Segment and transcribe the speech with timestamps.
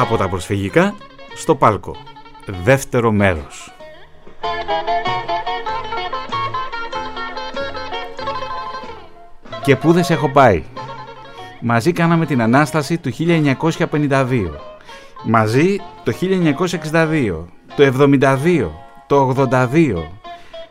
[0.00, 0.94] Από τα προσφυγικά
[1.34, 1.96] στο πάλκο.
[2.64, 3.74] Δεύτερο μέρος.
[9.62, 10.62] Και πού δεν σε έχω πάει.
[11.60, 14.50] Μαζί κάναμε την Ανάσταση του 1952.
[15.24, 17.44] Μαζί το 1962,
[17.76, 18.68] το 72,
[19.06, 19.94] το 82.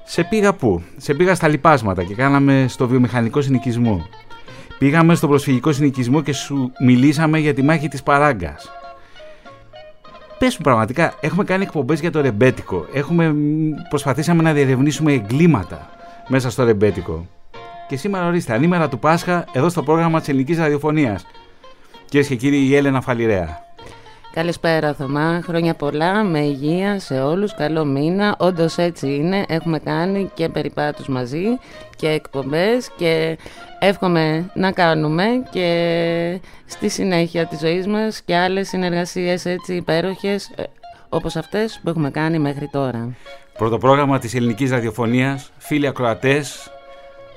[0.04, 4.06] Σε πήγα πού; Σε πήγα στα λοιπάσματα και κάναμε στο βιομηχανικό συνοικισμό.
[4.80, 8.79] Πήγαμε στο προσφυγικό συνοικισμό και σου μιλήσαμε για τη μάχη της Παράγκας.
[10.40, 12.86] Πες μου πραγματικά, έχουμε κάνει εκπομπές για το ρεμπέτικο.
[12.94, 13.36] Έχουμε
[13.90, 15.90] προσπαθήσαμε να διερευνήσουμε εγκλήματα
[16.28, 17.28] μέσα στο ρεμπέτικο.
[17.88, 21.26] Και σήμερα ορίστε, ανήμερα του Πάσχα, εδώ στο πρόγραμμα της ελληνικής ραδιοφωνίας.
[22.06, 23.68] Κυρίες και κύριοι, η Έλενα Φαλιρέα.
[24.34, 30.32] Καλησπέρα Θωμά, χρόνια πολλά, με υγεία σε όλους, καλό μήνα, όντως έτσι είναι, έχουμε κάνει
[30.34, 31.46] και περιπάτους μαζί
[31.96, 33.38] και εκπομπές και
[33.80, 40.64] εύχομαι να κάνουμε και στη συνέχεια της ζωής μας και άλλες συνεργασίες έτσι υπέροχες ε,
[41.10, 43.16] όπως αυτές που έχουμε κάνει μέχρι τώρα.
[43.58, 46.72] Πρώτο πρόγραμμα της ελληνικής ραδιοφωνίας, φίλοι ακροατές,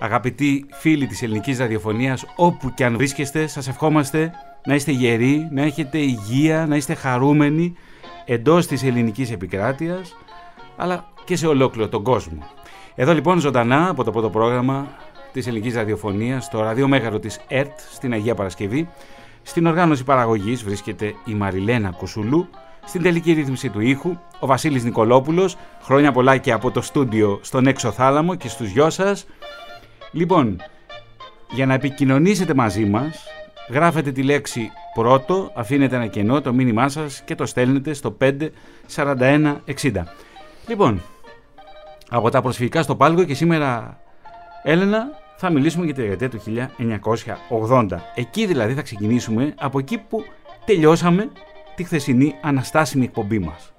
[0.01, 4.33] αγαπητοί φίλοι της ελληνικής ραδιοφωνίας, όπου και αν βρίσκεστε, σας ευχόμαστε
[4.65, 7.75] να είστε γεροί, να έχετε υγεία, να είστε χαρούμενοι
[8.25, 10.17] εντός της ελληνικής επικράτειας,
[10.77, 12.39] αλλά και σε ολόκληρο τον κόσμο.
[12.95, 14.87] Εδώ λοιπόν ζωντανά από το πρώτο πρόγραμμα
[15.33, 18.89] της ελληνικής ραδιοφωνίας, στο ραδιομέγαρο της ΕΡΤ στην Αγία Παρασκευή,
[19.43, 22.49] στην οργάνωση παραγωγής βρίσκεται η Μαριλένα Κουσουλού,
[22.85, 27.67] στην τελική ρύθμιση του ήχου, ο Βασίλης Νικολόπουλος, χρόνια πολλά και από το στούντιο στον
[27.67, 29.27] έξω θάλαμο και στους γιο σας.
[30.13, 30.63] Λοιπόν,
[31.51, 33.27] για να επικοινωνήσετε μαζί μας,
[33.71, 40.07] γράφετε τη λέξη πρώτο, αφήνετε ένα κενό, το μήνυμά σας και το στέλνετε στο 54160.
[40.69, 41.03] Λοιπόν,
[42.11, 44.01] από τα προσφυγικά στο Πάλγο και σήμερα,
[44.63, 46.41] Έλενα, θα μιλήσουμε για τη δεκαετία του
[47.71, 47.87] 1980.
[48.15, 50.25] Εκεί δηλαδή θα ξεκινήσουμε από εκεί που
[50.65, 51.29] τελειώσαμε
[51.75, 53.73] τη χθεσινή αναστάσιμη εκπομπή μας.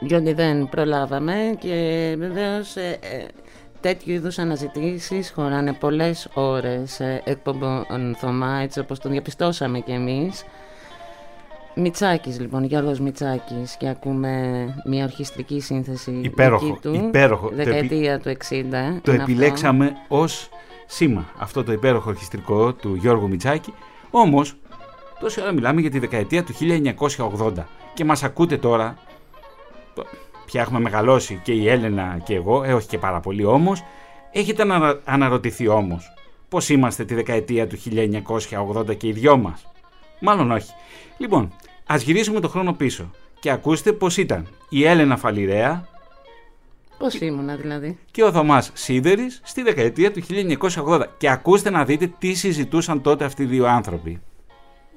[0.00, 3.24] Διότι δεν προλάβαμε και βεβαίως ε, ε,
[3.80, 10.44] τέτοιου είδους αναζητήσεις χωράνε πολλές ώρες ε, εκπομπών Θωμά, έτσι όπως τον διαπιστώσαμε κι εμείς.
[11.74, 17.50] Μιτσάκης λοιπόν, Γιώργος Μιτσάκης και ακούμε μια ορχιστρική σύνθεση υπέροχο, του, υπέροχο.
[17.52, 19.00] δεκαετία του 60.
[19.02, 20.48] Το επιλέξαμε ως
[20.90, 23.72] σήμα αυτό το υπέροχο ορχιστρικό του Γιώργου Μιτσάκη,
[24.10, 24.54] όμως
[25.20, 26.54] τόση ώρα μιλάμε για τη δεκαετία του
[27.38, 27.52] 1980
[27.94, 28.98] και μας ακούτε τώρα
[30.46, 33.82] πια έχουμε μεγαλώσει και η Έλενα και εγώ, ε, όχι και πάρα πολύ όμως,
[34.32, 36.12] έχετε ανα, αναρωτηθεί όμως
[36.48, 39.66] πώς είμαστε τη δεκαετία του 1980 και οι δυο μας;
[40.20, 40.70] Μάλλον όχι.
[41.18, 41.52] Λοιπόν,
[41.86, 45.88] ας γυρίσουμε το χρόνο πίσω και ακούστε πώς ήταν η Έλενα Φαλιρέα
[47.02, 52.06] Πώς ήμουνα δηλαδή; και ο Θωμάς Σίδερης στη δεκαετία του 1980 και ακούστε να δείτε
[52.20, 54.12] τι συζητούσαν τότε αυτοί οι δύο άνθρωποι.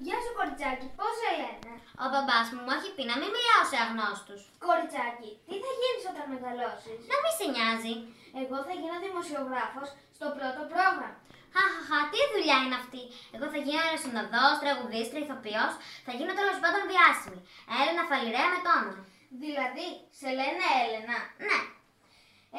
[0.05, 1.71] Γεια σου, κοριτσάκι, πώς σε λένε;
[2.03, 4.41] Ο μπαμπάς μου μου έχει πει να μην μιλάω σε αγνώστους.
[4.67, 7.95] Κοριτσάκι, τι θα γίνει όταν μεγαλώσεις; Να μην σε νοιάζει.
[8.41, 9.87] Εγώ θα γίνω δημοσιογράφος
[10.17, 11.09] στο πρώτο πρόγραμμα.
[11.55, 13.03] Χαχαχα, τι δουλειά είναι αυτή.
[13.35, 15.73] Εγώ θα γίνω συνοδός, τραγουδίστρια, ηθοποιός.
[16.07, 17.39] Θα γίνω τέλος πάντων διάσημη.
[17.79, 19.03] Έλενα Φαλιρέα με το όνομα.
[19.43, 19.87] Δηλαδή,
[20.19, 21.17] σε λένε Έλενα.
[21.47, 21.59] Ναι.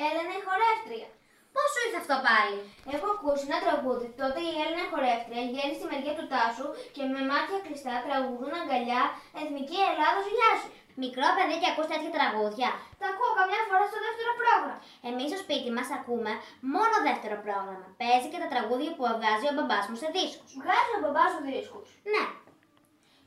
[0.03, 1.09] Έλενα η χορεύτρια.
[1.55, 2.59] Πώ σου ήρθε αυτό πάλι;
[2.95, 4.09] Έχω ακούσει ένα τραγούδι.
[4.21, 9.03] Τότε η Έλληνα χορεύτρια βγαίνει στη μεριά του τάσου και με μάτια κλειστά τραγουδούν αγκαλιά
[9.41, 10.69] Εθνική Ελλάδα γεια σου.
[11.03, 12.69] Μικρό παιδί και ακούς τέτοια τραγούδια.
[13.01, 14.77] Τα ακούω καμιά φορά στο δεύτερο πρόγραμμα.
[15.09, 16.33] Εμείς στο σπίτι μας ακούμε
[16.75, 17.89] μόνο δεύτερο πρόγραμμα.
[18.01, 20.51] Παίζει και τα τραγούδια που βγάζει ο μπαμπάς μου σε δίσκους.
[20.63, 22.25] Βγάζει ο μπαμπάς σου δίσκους; Ναι.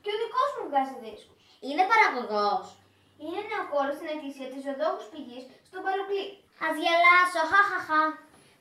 [0.02, 2.66] Και ο δικός μου βγάζει δίσκους; Είναι παραγωγός.
[3.22, 6.26] Είναι νεοκόρος στην εκκλησία της Οδόχου Πηγής στον Παλουκλή.
[6.64, 8.02] Α γελάσω, χαχαχα.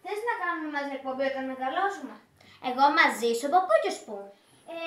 [0.03, 2.15] Θες να κάνουμε μαζί εκπομπή όταν μεγαλώσουμε;
[2.69, 4.17] Εγώ μαζί σου από πού και σπου.
[4.73, 4.77] Ε,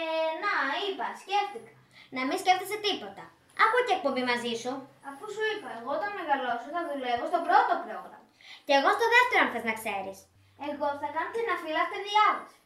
[0.44, 0.52] να,
[0.84, 1.72] είπα, σκέφτηκα.
[2.16, 3.24] Να μην σκέφτεσαι τίποτα.
[3.64, 4.72] Άκου και εκπομπή μαζί σου.
[5.08, 8.28] Αφού σου είπα, εγώ όταν μεγαλώσω θα δουλεύω στο πρώτο πρόγραμμα.
[8.66, 10.18] Και εγώ στο δεύτερο, αν θες να ξέρεις.
[10.68, 12.58] Εγώ θα κάνω την αφύλακτη διάβαση.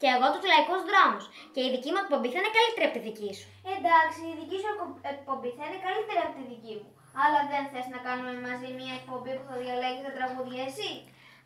[0.00, 1.24] Και εγώ τους λαϊκούς δρόμους.
[1.52, 3.48] Και η δική μου εκπομπή θα είναι καλύτερη από τη δική σου.
[3.76, 4.70] Εντάξει, η δική σου
[5.14, 6.90] εκπομπή θα είναι καλύτερη από τη δική μου.
[7.20, 10.92] Αλλά δεν θες να κάνουμε μαζί μια εκπομπή που θα διαλέγει τα τραγούδια εσύ;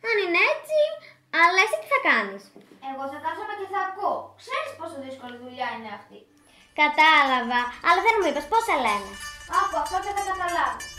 [0.07, 0.79] Αν είναι έτσι,
[1.41, 2.43] αλλά εσύ τι θα κάνεις;
[2.89, 4.17] Εγώ θα κάθομαι και θα ακούω.
[4.41, 6.19] Ξέρεις πόσο δύσκολη δουλειά είναι αυτή.
[6.81, 9.11] Κατάλαβα, αλλά δεν μου είπες πώς σε λένε;
[9.59, 10.96] Άκου αυτό και θα καταλάβεις.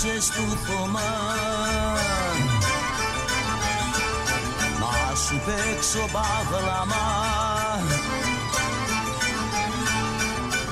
[0.00, 1.10] Απόψε του Θωμά.
[4.80, 7.08] Να σου παίξω παγλαμά.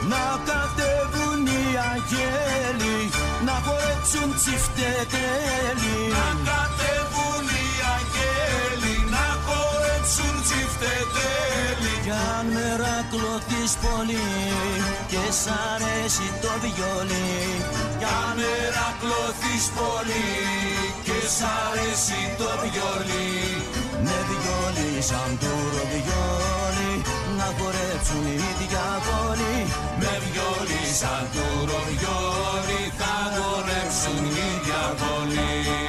[0.09, 3.11] Να κατέβουν οι αγγέλοι
[3.45, 14.29] Να χορέψουν τσιφτετέλοι Να κατέβουν οι αγγέλοι Να χορέψουν τσιφτετέλοι Κι αν μερακλωθείς πολύ
[15.13, 17.33] Και σ' αρέσει το βιολί.
[18.01, 20.29] Κι αν μερακλωθείς πολύ
[21.07, 23.33] Και σ' αρέσει το βιολί.
[24.05, 26.93] Με βιολί σαν το ροβιόλι
[27.39, 29.57] Να χορέψουν οι διαβόλοι
[30.01, 35.88] Με βιολί σαν του ροβιόλι Θα χορέψουν οι διαβολοί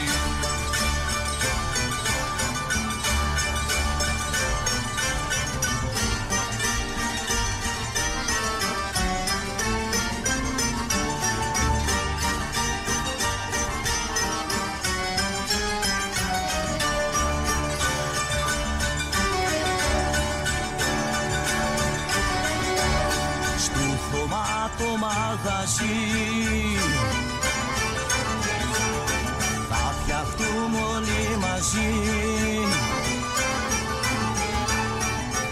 [25.80, 26.78] μαγαζί
[29.70, 31.92] Θα φτιαχτούμε όλοι μαζί.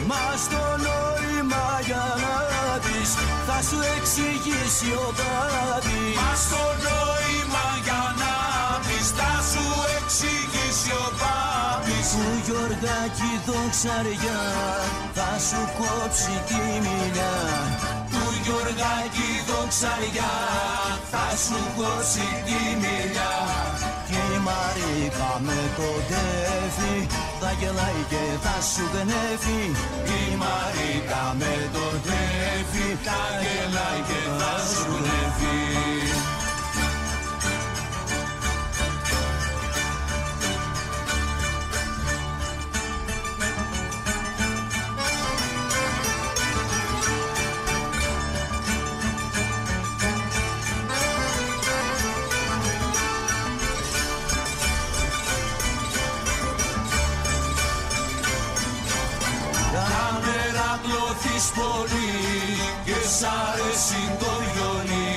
[0.07, 2.35] Μας στο νόημα για να
[2.83, 3.11] δεις
[3.47, 8.33] Θα σου εξηγήσει ο Πάπης Μας στο νόημα για να
[8.85, 9.65] πεις Θα σου
[9.97, 12.07] εξηγήσει ο Πάπης.
[12.13, 14.41] Που Γιωργάκη δοξαριά
[15.17, 17.35] Θα σου κόψει τη μιλιά
[18.06, 18.06] Του
[18.47, 20.33] Γιωργάκη δοξαριά
[21.11, 23.35] Θα σου κόψει τη μιλιά
[24.09, 26.95] Και η Μαρίκα με το τέφι
[27.39, 29.61] Θα γελάει και θα σου γνέφει
[30.19, 36.16] Η Μαρίκα με το τρέφει Τα γελάει και θα σου γνεύει
[61.59, 62.11] πολύ
[62.87, 65.11] και σ' αρέσει το βιολί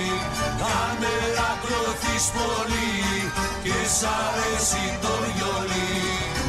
[0.61, 2.93] Να μερακλωθείς πολύ
[3.65, 5.93] και σ' αρέσει το βιολί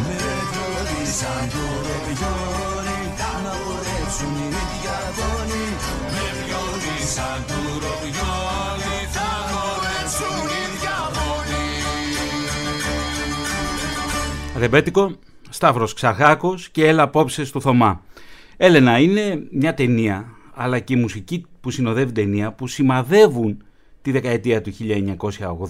[0.06, 0.18] Με
[0.50, 3.31] βιολί σαν το ροβιόλι Να
[3.63, 5.66] χορέψουν οι διαβόλοι
[6.13, 11.68] Με βιολί σαν του ροβιόλι θα χορέψουν οι διαβολοί
[14.62, 15.12] Ρεμπέτικο,
[15.50, 18.01] Σταύρος Ξαρχάκος και Έλα απόψε στο Θωμά.
[18.63, 23.63] Έλενα είναι μια ταινία, αλλά και η μουσική που συνοδεύει ταινία που σημαδεύουν
[24.01, 24.72] τη δεκαετία του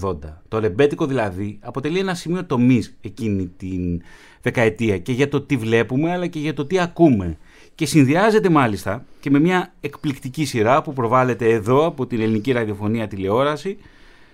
[0.00, 0.14] 1980.
[0.48, 4.02] Το ρεμπέτικο δηλαδή αποτελεί ένα σημείο τομής εκείνη την
[4.42, 7.38] δεκαετία και για το τι βλέπουμε αλλά και για το τι ακούμε.
[7.74, 13.08] Και συνδυάζεται μάλιστα και με μια εκπληκτική σειρά που προβάλλεται εδώ από την ελληνική ραδιοφωνία
[13.08, 13.76] τηλεόραση,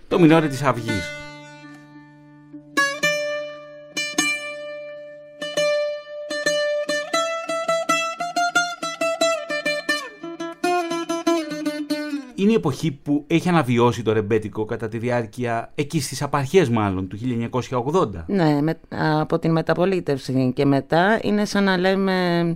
[0.09, 1.28] το Μινόρι της Αυγής.
[12.39, 17.09] Είναι η εποχή που έχει αναβιώσει το ρεμπέτικο κατά τη διάρκεια εκεί στις απαρχές μάλλον
[17.09, 17.19] του
[17.71, 18.09] 1980.
[18.27, 18.81] Ναι, με,
[19.21, 22.55] από την μεταπολίτευση και μετά είναι σαν να λέμε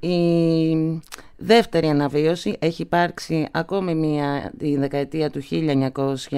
[0.00, 0.16] η
[1.40, 6.30] δεύτερη αναβίωση έχει υπάρξει ακόμη μία τη δεκαετία του 1960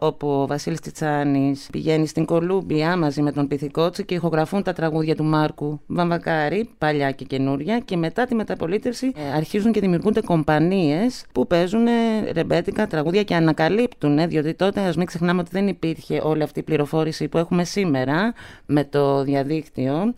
[0.00, 5.16] όπου ο Βασίλης Τιτσάνης πηγαίνει στην Κολούμπια μαζί με τον Πυθικότσι και ηχογραφούν τα τραγούδια
[5.16, 11.24] του Μάρκου Βαμβακάρη, παλιά και καινούρια και μετά τη μεταπολίτευση ε, αρχίζουν και δημιουργούνται κομπανίες
[11.32, 11.86] που παίζουν
[12.32, 16.62] ρεμπέτικα τραγούδια και ανακαλύπτουν διότι τότε ας μην ξεχνάμε ότι δεν υπήρχε όλη αυτή η
[16.62, 18.32] πληροφόρηση που έχουμε σήμερα
[18.66, 20.14] με το διαδίκτυο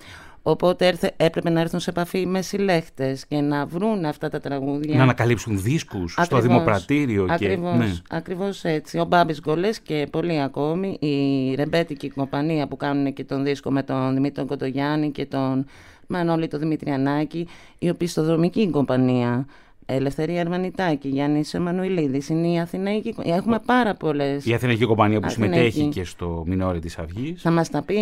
[0.46, 4.96] Οπότε έρθε, έπρεπε να έρθουν σε επαφή με συλλέχτε και να βρουν αυτά τα τραγούδια.
[4.96, 7.26] Να ανακαλύψουν δίσκους στο δημοπρατήριο.
[7.30, 7.78] Ακριβώς, και...
[7.78, 7.92] ναι.
[8.10, 8.98] ακριβώς έτσι.
[8.98, 10.96] Ο Μπάμπης Γκολές και πολλοί ακόμη.
[11.00, 15.66] Η ρεμπέτικη κομπανία που κάνουν και τον δίσκο με τον Δημήτρη Κοτογιάννη και τον
[16.06, 17.48] Μανώλη τον Δημητριανάκη.
[17.78, 19.46] Η οπισθοδρομική κομπανία.
[19.86, 23.14] Ελευθερία Αρμανιτάκη, Γιάννης Εμμανουηλίδης, είναι η Αθηναϊκή.
[23.22, 24.46] Έχουμε πάρα πολλές.
[24.46, 25.70] Η Αθηναϊκή Κομπανία που Αθηναϊκή.
[25.70, 27.42] συμμετέχει και στο Μινόρι της Αυγής.
[27.42, 27.98] Θα μας τα πει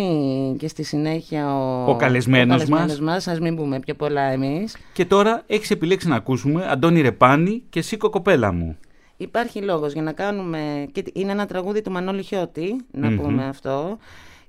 [0.57, 2.65] και στη συνέχεια ο, ο καλεσμένος
[2.99, 3.27] μας.
[3.27, 4.77] Α μην πούμε πιο πολλά εμείς.
[4.93, 8.77] Και τώρα έχεις επιλέξει να ακούσουμε Αντώνη Ρεπάνη και Σίκο Κοπέλα μου.
[9.17, 10.87] Υπάρχει λόγος για να κάνουμε.
[10.91, 13.21] Και είναι ένα τραγούδι του Μανώλη Χιώτη, να mm-hmm.
[13.21, 13.97] πούμε αυτό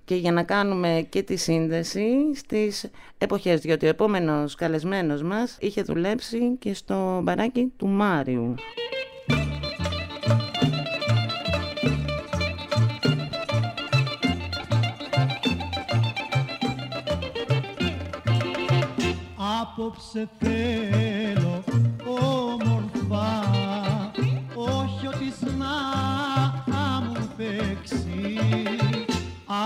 [0.04, 5.82] και για να κάνουμε και τη σύνδεση στις εποχές, διότι ο επόμενος καλεσμένος μας είχε
[5.82, 8.54] δουλέψει και στο μπαράκι του Μάριου.
[19.62, 21.64] Απόψε θέλω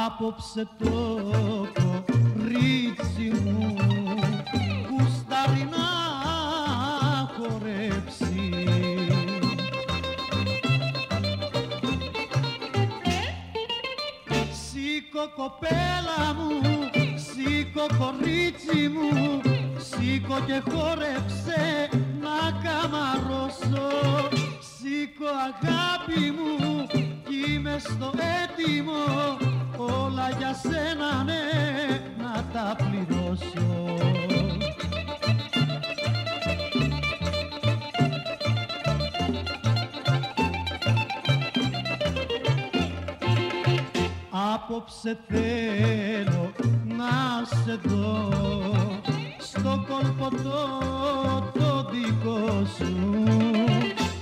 [0.08, 1.26] Απόψε το
[1.74, 3.74] κορίτσι μου
[4.90, 5.86] γουστάρει να
[7.36, 8.50] χορέψει.
[14.52, 16.60] Σήκω κοπέλα μου,
[17.16, 19.40] σήκω κορίτσι μου
[19.78, 21.88] Σήκω και χόρεψε
[22.20, 23.88] να καμαρώσω.
[24.60, 26.86] Σήκω αγάπη μου
[27.28, 28.12] κι είμαι στο
[28.42, 29.57] έτοιμο
[30.04, 31.42] Όλα για σένα ναι
[32.22, 33.96] να τα πληρώσω.
[44.54, 46.52] Απόψε θέλω
[46.84, 48.28] να σε δω
[49.38, 50.68] στο κόλπο το,
[51.58, 53.24] το δικό σου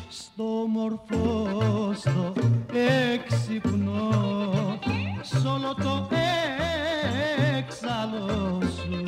[0.09, 2.33] στο μορφό, στο
[3.15, 4.76] έξυπνο
[5.41, 6.09] σ' όλο το
[7.57, 9.05] έξαλο σου.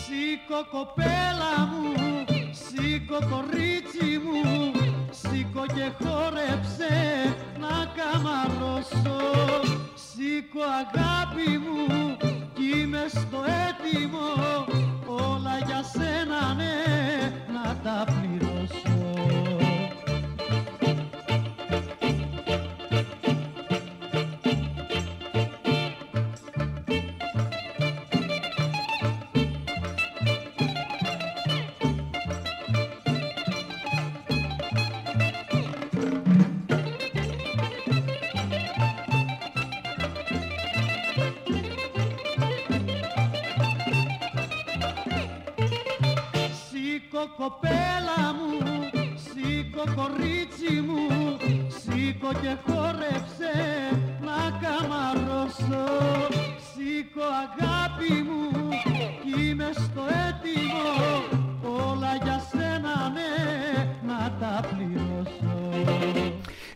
[0.00, 4.72] Σήκω κοπέλα μου, σήκω κορίτσι μου
[5.10, 6.94] Σήκω και χόρεψε
[7.58, 9.20] να καμαρώσω
[9.94, 12.16] Σήκω αγάπη μου
[12.54, 14.28] κι είμαι στο έτοιμο
[15.06, 16.74] Όλα για σένα ναι
[17.52, 18.97] να τα πληρώσω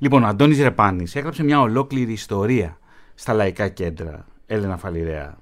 [0.02, 2.78] Λοιπόν, ο Αντώνης Ρεπάνης έγραψε μια ολόκληρη ιστορία
[3.14, 4.24] στα λαϊκά κέντρα.
[4.46, 5.36] Έλενα Φαλιρέα.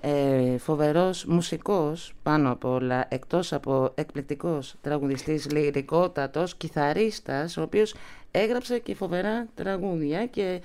[0.00, 7.94] ε, φοβερός μουσικός πάνω απ' όλα, εκτός από εκπληκτικός τραγουδιστής, λυρικότατος, κιθαρίστας, ο οποίος
[8.30, 10.60] έγραψε και φοβερά τραγούδια και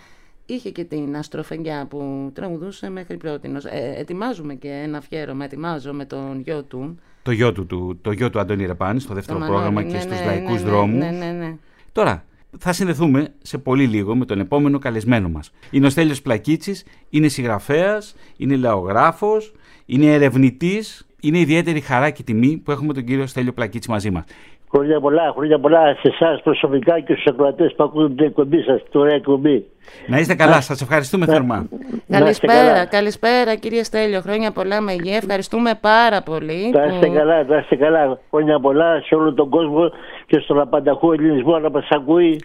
[0.46, 3.66] είχε και την αστροφενιά που τραγουδούσε μέχρι πρότινος.
[3.66, 7.00] Ε, ετοιμάζουμε και ένα αφιέρωμα, ετοιμάζω με τον γιο του.
[7.24, 9.92] Το γιο του, του, το γιο του Αντώνη Ρεπάνης στο δεύτερο το πρόγραμμα Μανώλη.
[9.92, 10.98] και Ναι, στους ναι, λαϊκούς ναι, δρόμους.
[10.98, 11.56] Ναι, ναι, ναι.
[11.92, 12.24] Τώρα,
[12.58, 15.52] θα συνδεθούμε σε πολύ λίγο με τον επόμενο καλεσμένο μας.
[15.72, 19.52] Είναι ο Στέλιος Πλακίτσης, είναι συγγραφέας, είναι λαογράφος,
[19.86, 21.04] είναι ερευνητής.
[21.22, 24.24] Είναι ιδιαίτερη χαρά και τιμή που έχουμε τον κύριο Στέλιο Πλακίτση μαζί μας.
[24.72, 28.84] Χρόνια πολλά, χρόνια πολλά σε εσάς προσωπικά και στους ακροατές που ακούνε την εκπομπή σας,
[28.92, 29.66] την ωραία εκπομπή.
[30.08, 31.56] Να είστε καλά, σας ευχαριστούμε θερμά.
[31.56, 32.86] Να είστε Καλησπέρα, καλά.
[32.86, 34.22] καλησπέρα κύριε Στέλιο.
[34.22, 35.16] Χρόνια πολλά με υγεία.
[35.16, 36.70] Ευχαριστούμε πάρα πολύ.
[36.70, 38.20] Να είστε που- καλά, να είστε καλά.
[38.30, 39.92] Χρόνια πολλά σε όλο τον κόσμο
[40.30, 42.42] και στον απανταχό ελληνισμό να μας ακούει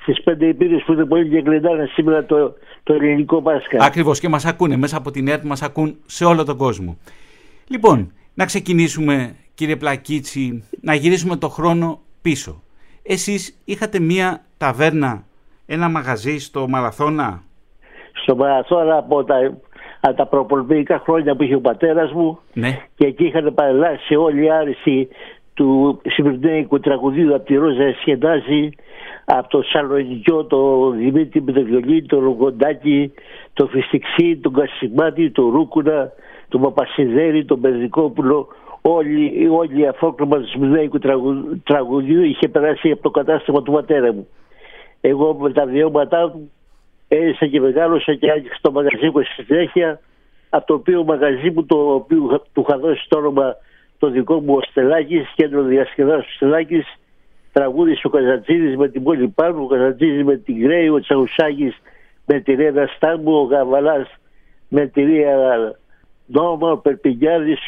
[0.00, 3.76] στις πέντε υπήρε που είναι πολύ και κλειδάνε σήμερα το, το ελληνικό Πάσχα.
[3.80, 6.96] Ακριβώς και μας ακούνε μέσα από την ΕΡΤ, μας ακούν σε όλο τον κόσμο.
[7.68, 12.62] Λοιπόν, να ξεκινήσουμε κύριε Πλακίτσι, να γυρίσουμε το χρόνο πίσω.
[13.02, 15.24] Εσείς είχατε μία ταβέρνα,
[15.66, 17.42] ένα μαγαζί στο Μαραθώνα;
[18.22, 19.34] Στο Μαραθώνα από τα,
[20.00, 24.44] από τα προπολιτικά χρόνια που είχε ο πατέρας μου Ναι, και εκεί είχαν παρελάσει όλη
[24.44, 25.08] η άρεση
[25.54, 28.70] του συμφωνικού τραγουδίου από τη Ρόζα Εσχεντάζη,
[29.24, 33.12] από το Σαλονικιό, το Δημήτρη με το βιολί, το Ρογκοντάκι,
[33.52, 36.12] το Φιστιξί, τον Κασιμάτη, το Ρούκουνα,
[36.48, 38.48] τον Παπασιδέρη, τον Περδικόπουλο.
[38.84, 40.98] Όλη, όλη η αφόκρεμα του συμφωνικού
[41.64, 44.28] τραγουδίου είχε περάσει από το κατάστημα του πατέρα μου.
[45.00, 46.50] Εγώ με τα βιώματά μου
[47.08, 50.00] έζησα και μεγάλωσα και άρχισα το μαγαζί μου στη συνέχεια
[50.50, 53.56] από το οποίο μαγαζί μου το οποίο του είχα δώσει το όνομα
[54.02, 56.86] το δικό μου ο Στελάκης, κέντρο διασκεδάσεως του Στελάκης,
[57.52, 61.74] τραγούδισε ο Καζατζίδης με την πόλη πάνω, ο Καζατζίδης με την Γκρέη, ο Τσαουσάκης
[62.26, 64.08] με τη Ρένα Στάμπου, ο Γαβαλάς
[64.68, 65.36] με τη Ρία
[66.26, 67.60] Νόμα, ο Περπηγιάδης,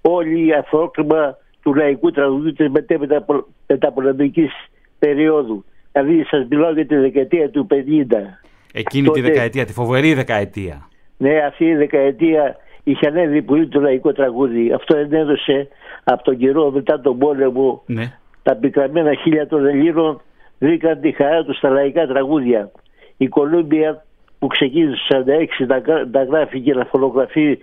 [0.00, 3.24] όλη η αφρόκριμα του λαϊκού τραγουδιού της μετέπειτα
[3.66, 4.52] μεταπολεμικής
[4.98, 5.64] περίοδου.
[5.92, 8.38] Δηλαδή σας μιλάω για τη δεκαετία του 50.
[8.72, 10.88] εκείνη τη Τότε- δεκαετία, τη φοβερή δεκαετία.
[11.16, 14.72] Ναι, αυτή η δεκαετία είχε ανέβει πολύ το λαϊκό τραγούδι.
[14.72, 15.68] Αυτό ενέδωσε
[16.04, 18.12] από τον καιρό μετά τον πόλεμο Ναι,
[18.42, 20.20] τα πικραμένα χίλια των Ελλήνων
[20.58, 22.70] βρήκαν τη χαρά τους στα λαϊκά τραγούδια.
[23.16, 24.04] Η Κολούμπια
[24.38, 25.24] που ξεκίνησε το
[25.62, 27.58] 46 να, γρα- να γράφει και να φωτογραφεί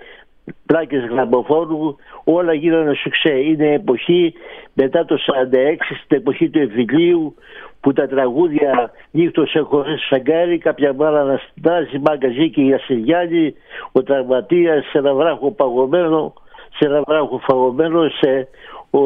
[0.66, 3.34] πλάκες γραμμοφόρου, όλα γίνανε σουξέ.
[3.40, 4.34] Είναι εποχή
[4.74, 7.36] μετά το 46, στην εποχή του εμφυλίου,
[7.82, 13.54] που τα τραγούδια νύχτος χωρίς φεγγάρι, κάποια μάνα να στάζει μαγκαζί και η Ασυριάννη,
[13.92, 16.34] ο τραυματίας σε ένα βράχο παγωμένο,
[16.78, 18.48] σε ένα βράχο φαγωμένο, σε
[18.90, 19.00] ο,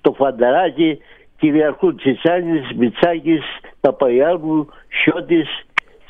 [0.00, 0.98] το φανταράκι,
[1.38, 3.42] κυριαρχούν Τσιτσάνης, Μιτσάκης,
[3.80, 4.68] Παπαϊάνου,
[5.02, 5.48] Χιώτης,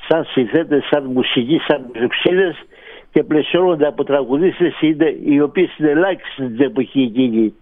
[0.09, 2.57] σαν συνθέτες, σαν μουσική, σαν μουσοξίδες
[3.13, 7.55] και πλαισιώνονται από τραγουδίστες είναι, οι οποίες είναι ελάχιστες στην εποχή εκείνη.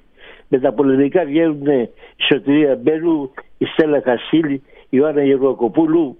[0.48, 1.90] Με τα πολεμικά βγαίνουν η
[2.28, 6.18] Σωτηρία Μπέλου, η Στέλλα Χασίλη, η Ιωάννα Γερμακοπούλου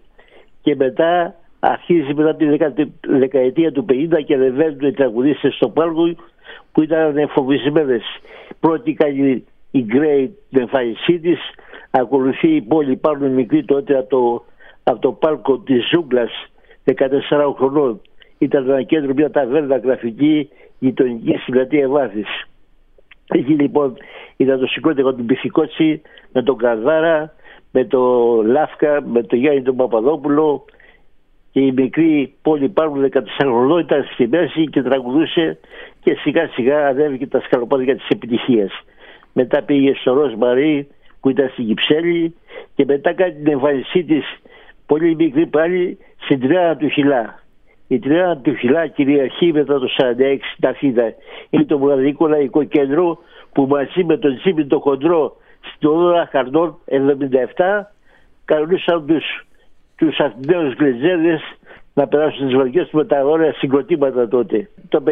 [0.63, 6.15] και μετά αρχίζει μετά τη δεκα- δεκαετία του 50 και ανεβαίνουν οι τραγουδίστες στο πάλκο
[6.73, 8.03] που ήταν φοβισμένες.
[8.61, 11.39] Πρώτη κάνει η Γκρέι την εμφάνισή της,
[11.91, 14.45] ακολουθεί η πόλη πάνω μικρή τότε από το,
[14.83, 16.31] από το πάλκο της Ζούγκλας
[16.85, 18.01] 14 χρονών.
[18.39, 22.49] Ήταν ένα κέντρο, μια ταβέρνα γραφική γειτονική στην πλατεία Βάθης.
[23.29, 23.97] Εκεί λοιπόν
[24.37, 26.03] ήταν το σηκώτικο του Μπιθικότσι
[26.33, 27.33] με τον Καρδάρα,
[27.73, 28.01] με το
[28.45, 30.65] Λάφκα, με τον Γιάννη τον Παπαδόπουλο
[31.51, 35.59] και η μικρή πόλη Πάρμου 14 χρονών ήταν στη μέση και τραγουδούσε
[36.01, 38.71] και σιγά σιγά ανέβηκε τα σκαλοπάτια της επιτυχίας.
[39.33, 40.89] Μετά πήγε στο Ροζ Μαρί
[41.21, 42.35] που ήταν στην Κυψέλη
[42.75, 44.25] και μετά κάνει την εμφάνισή της
[44.87, 47.43] πολύ μικρή πάλι στην Τριάνα του Χιλά.
[47.89, 51.03] Η Τριάνα του Χιλά κυριαρχεί μετά το 46 στην Αθήνα.
[51.51, 53.19] Είναι το μοναδικό λαϊκό κέντρο
[53.53, 57.83] που μαζί με τον Τζίμι το Χοντρό στην Οδόρα Χαρνών 77
[58.45, 59.25] καλούσαν τους,
[59.97, 61.41] τους Αθηναίους γλετζέδες
[61.99, 64.69] να περάσουν τις βαριές με τα ωραία συγκροτήματα τότε.
[64.89, 65.11] Το 52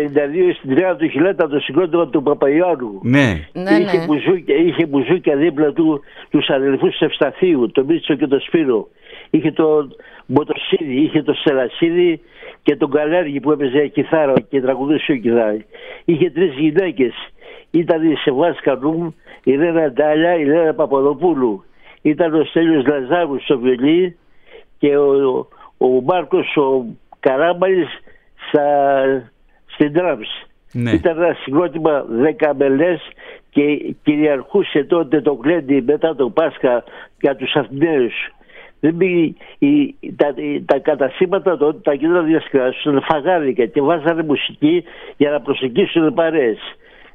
[0.58, 3.00] στην Τριάνα του Χιλά ήταν το συγκρότημα του Παπαϊάνου.
[3.02, 3.48] Ναι.
[3.52, 4.04] Ναι, είχε, ναι.
[4.06, 8.88] μπουζούκια, είχε μπουζούκια δίπλα του τους αδελφούς Ευσταθίου, τον Μίτσο και τον Σπύρο.
[9.30, 9.94] Είχε τον
[10.26, 12.20] Μποτοσίδη, είχε τον Σελασίδη
[12.62, 15.64] και τον Καλέργη που έπαιζε κιθάρα και τραγουδούσε ο κιθάρα.
[16.04, 17.12] Είχε τρεις γυναίκες.
[17.70, 19.10] Ήταν η Σεβάς Κανούμ,
[19.44, 21.64] η Ρένα Ντάλια, η Ρένα Παπαδοπούλου.
[22.02, 24.16] Ήταν ο Στέλιος Λαζάρου στο βιολί
[24.78, 26.84] και ο, ο Μάρκος ο
[27.20, 27.88] Καράμπαλης
[28.48, 29.02] στα,
[29.66, 30.46] στην τράμψη.
[30.72, 30.90] Ναι.
[30.90, 33.00] Ήταν ένα συγκρότημα δέκα μελές
[33.50, 36.84] και κυριαρχούσε τότε το γλέντι μετά το Πάσχα
[37.20, 38.14] για τους Αθηναίους.
[38.80, 44.84] Δεν πήγε, η, τα, η- τα κατασύμματα τότε, τα κέντρα διασκεδάσεων φαγάδικα και βάζανε μουσική
[45.16, 46.58] για να προσεγγίσουν παρέες.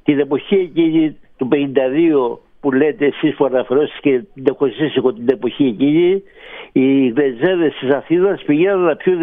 [0.03, 5.13] Την εποχή εκείνη του 52 που λέτε εσείς που αναφερόσατε και την έχω ζήσει εγώ
[5.13, 6.23] την εποχή εκείνη,
[6.71, 9.19] οι γρετζέδες της Αθήνας πηγαίνουν να πιούν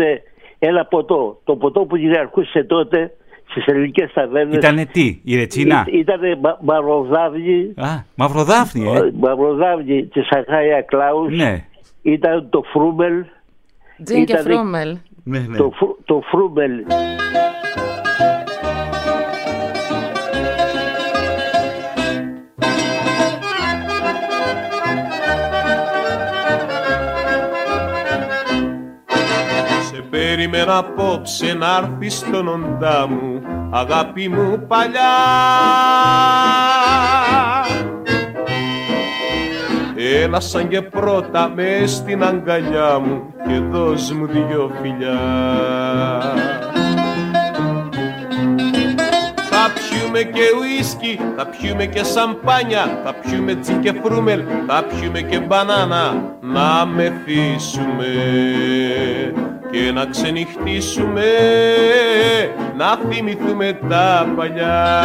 [0.58, 1.40] ένα ποτό.
[1.44, 3.12] Το ποτό που κυριαρχούσε τότε
[3.50, 6.20] στις ελληνικές ταβέρνες Ήτανε τι, η Ρετσίνα; ήταν
[6.60, 9.10] μαυροδάβνη, Α, μαυροδάφνη, ε.
[9.18, 11.64] μαυροδάβνη της Αχάια Κλάους, Ναι.
[12.02, 13.24] ήταν το Φρούμελ,
[14.04, 14.96] Τζιν και Ήταν- Φρούμελ.
[15.24, 15.56] Ναι, ναι.
[15.56, 16.70] το, Φρου- το Φρούμελ.
[30.68, 35.00] Περίμενα απόψε να έρθεις στον οντά μου αγάπη μου παλιά.
[40.22, 45.18] Έλα σαν και πρώτα μες στην αγκαλιά μου και δώσ' μου δυο φιλιά.
[49.50, 55.20] Θα πιούμε και ουίσκι, θα πιούμε και σαμπάνια, θα πιούμε τζιν και φρούμελ, θα πιούμε
[55.20, 58.06] και μπανάνα, να μεθύσουμε
[59.70, 61.22] και να ξενυχτήσουμε,
[62.76, 64.96] να θυμηθούμε τα παλιά.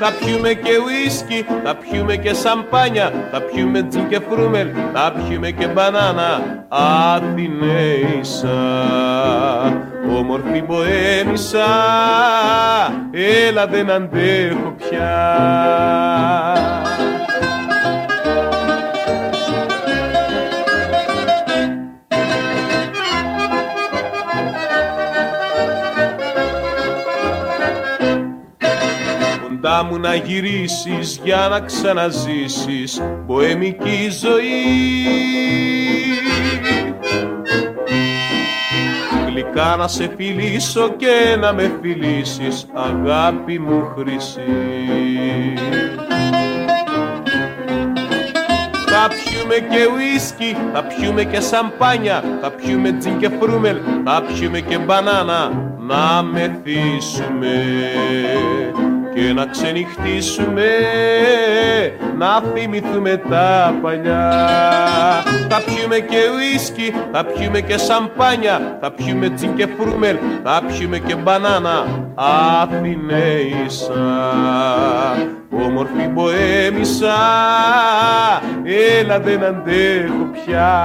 [0.00, 5.50] Θα πιούμε και ουίσκι, θα πιούμε και σαμπάνια, θα πιούμε τζιν και φρούμελ, θα πιούμε
[5.50, 8.48] και μπανάνα, Αθηναίησα
[10.18, 11.66] όμορφη μποέμισα
[13.10, 15.18] έλα δεν αντέχω πια
[29.68, 35.04] Κοντά μου να γυρίσεις για να ξαναζήσεις μποεμική ζωή.
[39.26, 44.40] Γλυκά να σε φιλήσω και να με φιλήσεις αγάπη μου χρυσή.
[48.86, 54.60] Θα πιούμε και ουίσκι, θα πιούμε και σαμπάνια, θα πιούμε τζιν και φρούμελ, θα πιούμε
[54.60, 57.64] και μπανάνα, να μεθύσουμε
[59.18, 60.68] και να ξενυχτήσουμε,
[62.18, 64.32] να θυμηθούμε τα παλιά.
[65.48, 70.98] Θα πιούμε και ουίσκι, θα πιούμε και σαμπάνια, θα πιούμε τζιν και φρούμελ, θα πιούμε
[70.98, 71.86] και μπανάνα,
[72.60, 73.92] Αθηναίησα.
[75.50, 77.16] Όμορφη μποέμισα,
[78.98, 80.76] έλα δεν αντέχω πια.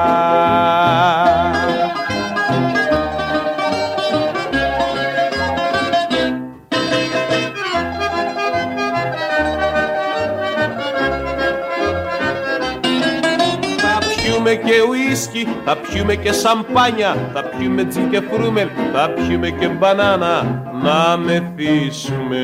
[14.55, 19.67] Πιούμε και ουίσκι, θα πιούμε και σαμπάνια, θα πιούμε τζιν και φρούμελ, θα πιούμε και
[19.67, 22.37] μπανάνα, να μεθύσουμε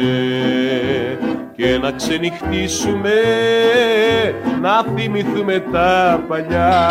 [1.59, 3.13] και να ξενυχτήσουμε,
[4.61, 6.89] να θυμηθούμε τα παλιά.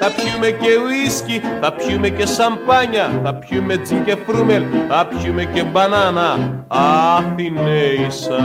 [0.00, 5.44] Θα πιούμε και ουίσκι, θα πιούμε και σαμπάνια, θα πιούμε τζιν και φρούμελ, θα πιούμε
[5.44, 8.38] και μπανάνα, Αθηναίησα,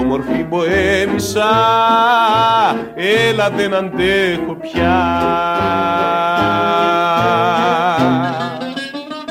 [0.00, 1.50] όμορφη μποέμισα,
[2.94, 4.96] έλα δεν αντέχω πια.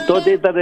[0.07, 0.55] Τότε ήταν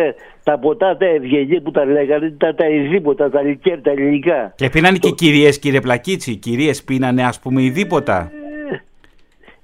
[0.47, 4.53] τα ποτά τα ευγενή που τα λέγανε, ήταν τα ειδήποτα, τα λικέρ, τα ελληνικά.
[4.55, 8.31] Και πίνανε και κυρίες κύριε Πλακίτσι, οι κυρίες πίνανε ας πούμε ειδήποτα.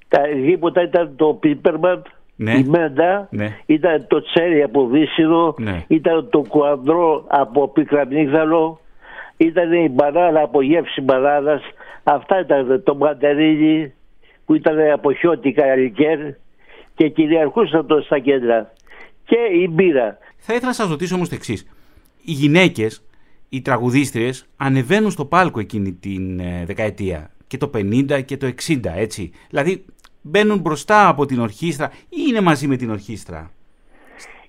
[0.07, 2.51] Τα ειδήποτα ήταν το πίπερμαντ, Ναι.
[2.53, 3.57] η μέντα, Ναι.
[3.65, 5.83] ήταν το τσέρι από βύσινο, Ναι.
[5.87, 8.79] ήταν το κουαδρό από πικραμίγδαλο,
[9.37, 11.61] ήταν η μπανάνα από γεύση μπανάνας,
[12.03, 13.93] αυτά ήταν το μαντερίνι
[14.45, 16.19] που ήταν από χιώτικα λικέρ
[16.95, 18.71] και κυριαρχούσαν το στα κέντρα.
[19.25, 20.17] Και η μπύρα.
[20.45, 21.65] Θα ήθελα να σας ρωτήσω όμως το εξής.
[22.23, 23.03] Οι γυναίκες,
[23.49, 27.31] οι τραγουδίστριες, ανεβαίνουν στο πάλκο εκείνη την ε, δεκαετία.
[27.47, 29.31] Και το 50 και το 60, έτσι.
[29.49, 29.85] Δηλαδή
[30.21, 33.51] μπαίνουν μπροστά από την ορχήστρα ή είναι μαζί με την ορχήστρα;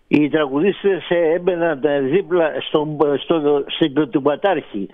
[0.09, 4.89] Οι τραγουδίστρες ε, έμπαιναν ε, δίπλα στον, στο, συγκροτηματάρχη,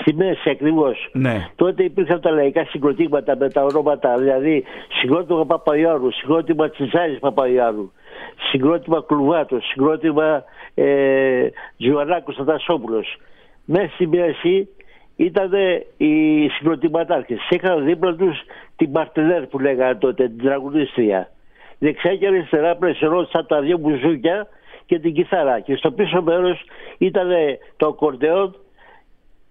[0.00, 1.10] στη μέση ακριβώς.
[1.12, 1.50] Ναι.
[1.56, 4.64] Τότε υπήρχαν τα λαϊκά συγκροτήματα με τα ονόματα, δηλαδή
[5.00, 7.90] συγκρότημα Παπαϊάρου, συγκρότημα Τσιτσάρης Παπαϊάρου,
[8.36, 10.44] συγκρότημα Κλουβάτος, συγκρότημα
[10.74, 13.16] ε, Τζουανάκος Θανασόπουλος.
[13.64, 14.68] Μέσα στη μέση
[15.16, 15.50] ήταν
[15.96, 17.38] οι συγκροτηματάρχες.
[17.50, 18.38] Είχαν δίπλα τους
[18.76, 21.30] την Μαρτινέρ που λέγανε τότε, την τραγουδίστρια.
[21.78, 24.46] Δεξιά και αριστερά πλαισιωνόντουσαν τα δύο μπουζούκια
[24.86, 25.60] και την κιθάρα.
[25.60, 26.64] Και στο πίσω μέρος
[26.98, 27.28] ήταν
[27.76, 28.56] το ακορντεόν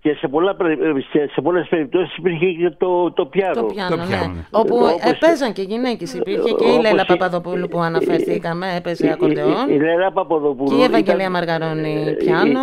[0.05, 3.53] και σε, πολλά, περι- σε, σε πολλές περιπτώσεις υπήρχε και το, το πιάνο.
[3.53, 4.07] Το πιάνο, Το ναι.
[4.07, 4.39] πιάνο, ναι.
[4.51, 6.13] Όπου Όπως- έπαιζαν και γυναίκες.
[6.13, 9.69] Υπήρχε και η όπως Λέλα η- Παπαδοπούλου που αναφερθήκαμε, έπαιζε Η- η- ακορντεόν.
[9.69, 10.69] Η, η Λέλα Παπαδοπούλου.
[10.69, 12.59] Και η Ευαγγελία ήταν- Μαργαρώνη ε, πιάνο.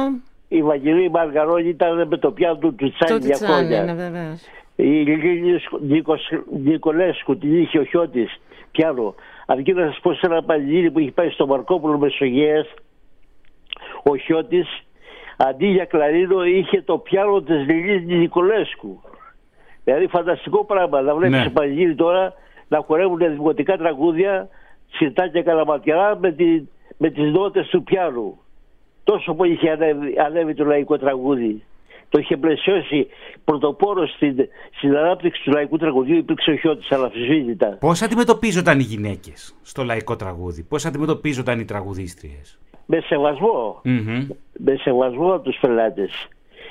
[0.48, 3.94] Η, η Ευαγγελία Μαργαρώνη ήταν με το πιάνο του Το Τσάνι για Τιτσάνι, ναι χρόνια.
[3.94, 4.40] βεβαίως.
[4.76, 9.14] Η Λίλη Νίκος- Νικολέσκου την είχε ο Χιώτης πιάνο.
[9.46, 12.66] Αρκεί να σας πω σε ένα πανηγύρι που έχει πάει στο Μαρκόπουλο Μεσογείας
[14.02, 14.68] ο Χιώτης
[15.36, 19.00] αντί για κλαρίνο είχε το πιάνο της Λιλής Νικολέσκου.
[19.84, 21.42] Δηλαδή φανταστικό πράγμα να βλέπεις Ναι.
[21.42, 22.32] σε πανηγύρι τώρα
[22.68, 24.48] να χορεύουν δημοτικά τραγούδια
[24.92, 26.62] σιρτά και καλαματιαρά με, τη,
[26.96, 28.38] με τις νότες του πιάνου.
[29.04, 31.62] Τόσο πολύ είχε ανέβει, ανέβει το λαϊκό τραγούδι.
[32.08, 33.06] Το είχε πλαισιώσει
[33.44, 34.36] πρωτοπόρος στην,
[34.76, 37.66] στην ανάπτυξη του λαϊκού τραγουδιού υπήρξε ο Χιώτης αναφυσβήτητα.
[37.80, 42.58] Πώς αντιμετωπίζονταν οι γυναίκες στο λαϊκό τραγούδι, πώς αντιμετωπίζονταν οι τραγουδίστριες;
[42.94, 43.80] Με σεβασμό.
[43.84, 44.28] Μμμ.
[44.58, 46.28] με σεβασμό από τους πελάτες.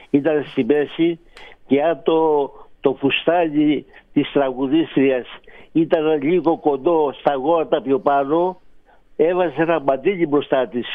[0.10, 1.20] Ήταν στη μέση
[1.68, 5.28] και αν το, το φουστάνι της τραγουδίστριας
[5.72, 8.60] ήταν λίγο κοντό στα γόνατα πιο πάνω,
[9.16, 10.88] έβαζε ένα μαντίλι μπροστά της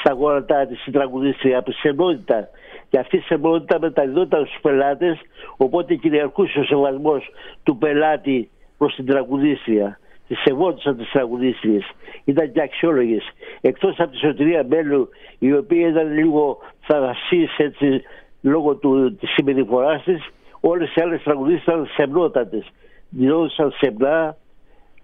[0.00, 2.48] στα γόνατά της η τραγουδίστρια από σεμνότητα.
[2.88, 5.18] Και αυτή η σεμνότητα μεταδιδόταν στους πελάτες,
[5.56, 7.30] οπότε κυριαρχούσε ο σεβασμός
[7.62, 9.98] του πελάτη προς την τραγουδίστρια.
[10.28, 11.84] Της σεβόντουσαν τις τραγουδίστριες.
[12.24, 13.24] Ήταν και αξιόλογες.
[13.60, 15.08] Εκτός από τη Σωτηρία Μπέλου,
[15.38, 18.02] η οποία ήταν λίγο θαρασσής έτσι,
[18.40, 20.28] λόγω του, της συμπεριφοράς της,
[20.60, 22.66] όλες οι άλλες τραγουδίστριες ήταν σεμνότατες.
[23.08, 24.36] Δηλώδουσαν σεμνά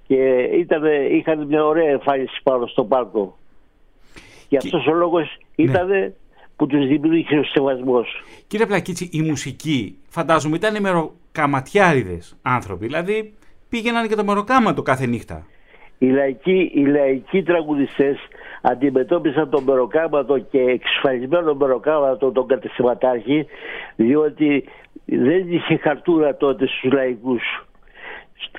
[0.06, 3.38] και ήταν, είχαν μια ωραία εμφάνιση πάνω στο πάρκο.
[4.48, 6.14] Και αυτός ο λόγος ήταν
[6.56, 8.22] που τους δημιούργησε ο σεβασμός.
[8.46, 13.34] Κύριε Πλακίτσι, η μουσική φαντάζομαι ήταν μεροκαματιάριδες άνθρωποι, δηλαδή
[13.70, 15.46] πήγαιναν και το μεροκάματο κάθε νύχτα.
[15.98, 18.18] Οι λαϊκοί, οι λαϊκοί τραγουδιστές
[18.62, 23.46] αντιμετώπισαν τον μεροκάματο και εξασφαλισμένο μεροκάματο τον κατεστηματάρχη
[23.96, 24.64] διότι
[25.04, 27.42] δεν είχε χαρτούρα τότε στους λαϊκούς.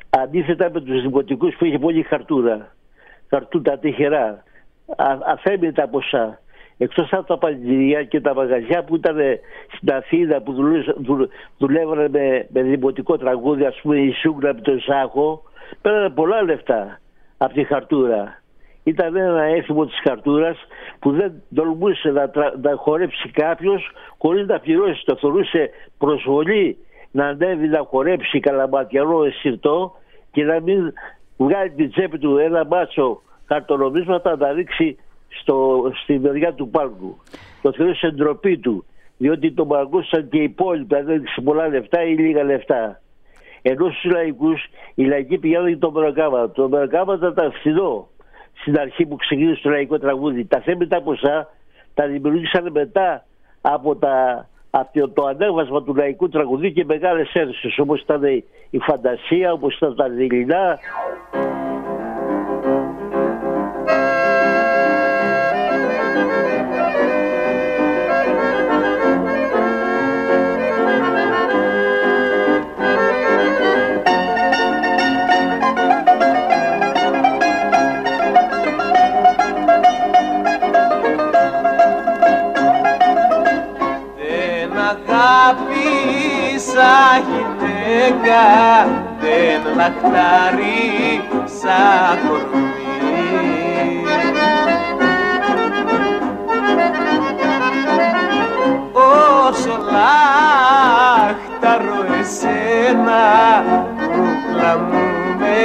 [0.10, 2.76] Αντίθετα με τους δημοτικούς που είχε πολύ χαρτούρα.
[3.30, 4.44] Χαρτούτα τυχερά.
[4.96, 6.41] Α, αφέμητα ποσά.
[6.84, 9.18] Εκτός από τα παλιτηρία και τα μαγαζιά που ήταν
[9.76, 14.62] στην Αθήνα που δουλούσαν- δου- δουλεύανε με, με δημοτικό τραγούδι, ας πούμε η Σούγκρα με
[14.62, 15.44] τον Σάχο,
[15.82, 17.00] πέρανε πολλά λεφτά
[17.38, 18.42] από τη χαρτούρα.
[18.84, 20.58] Ήταν ένα έθιμο της χαρτούρας
[21.00, 25.06] που δεν τολμούσε να, τρα- να χορέψει κάποιος χωρίς να πληρώσει.
[25.06, 26.78] Το θεωρούσε προσβολή
[27.12, 29.96] να ανέβει να χορέψει καλαματιανό εσυρτό
[30.32, 30.94] και να μην
[31.38, 34.98] βγάλει την τσέπη του ένα μπάτσο χαρτονομίσματα να ρίξει
[35.40, 37.18] στο, στη μεριά του πάγκου.
[37.62, 38.86] Το θεωρούσε ντροπή του,
[39.18, 43.02] διότι τον παρακούσαν και οι υπόλοιποι, αν έδειξε πολλά λεφτά ή λίγα λεφτά.
[43.62, 44.64] Ενώ στους λαϊκούς,
[44.96, 46.50] οι λαϊκοί πηγαίνουν για τον Μεροκάμα.
[46.52, 48.08] Το Μεροκάμα ήταν φθηνό
[48.54, 50.46] στην αρχή που ξεκίνησε το λαϊκό τραγούδι.
[50.46, 51.48] Τα θέματα ποσά
[51.94, 53.26] τα δημιουργήσαν μετά
[53.62, 58.24] από, τα, από το ανέβασμα του λαϊκού τραγουδί και μεγάλες αίθουσε όπως ήταν
[58.70, 60.80] η Φαντασία, όπως ήταν τα Δειλινά.
[87.28, 88.44] Γυναίκα
[89.20, 92.70] δεν λαχτάρει σαν κορμί.
[99.48, 100.80] Όσο λάχταρω
[102.20, 103.24] εσένα
[103.98, 105.04] κούκλα μου
[105.40, 105.62] με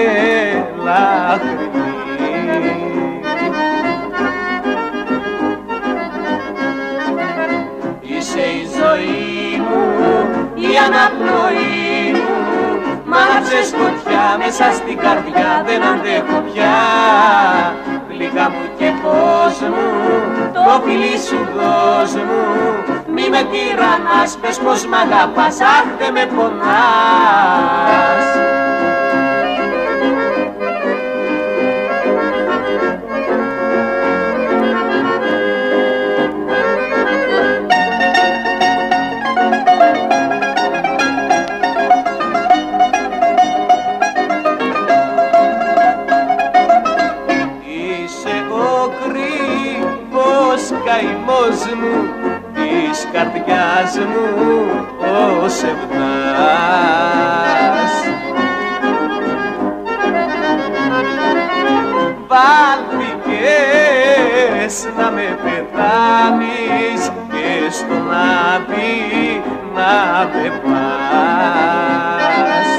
[10.79, 12.37] αναπνοή μου
[13.09, 16.77] Μ' άναψες σκοτιά μέσα στην καρδιά δεν αντέχω πια.
[18.09, 19.89] Γλυκά μου και πώς μου
[20.55, 22.45] το φιλί σου δώσ' μου.
[23.15, 28.27] Μη με τυραννάς πες πως μ' αγαπάς αχ δεν με πονάς
[53.47, 54.27] καρδιάς μου
[54.99, 55.95] ο σεβδάς.
[62.29, 63.45] Βάλθηκες
[64.97, 69.43] να με πεθάνεις και στον άδει
[69.75, 69.95] να
[70.33, 72.71] με πας.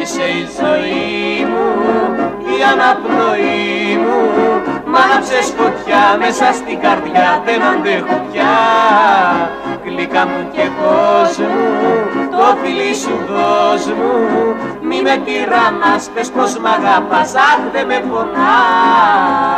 [0.00, 1.66] Είσαι η ζωή μου,
[2.38, 2.40] η
[2.72, 3.79] αναπνοή μου Μ'
[5.02, 8.54] άναψες φωτιά μέσα στην καρδιά δεν αντέχω πια
[9.84, 11.90] Γλυκά μου και κόσμο
[12.30, 14.12] το φιλί σου δώσ' μου.
[14.82, 19.50] Μη με τυραννάς πες πως μ' αγαπάς αχ δεν με πονάς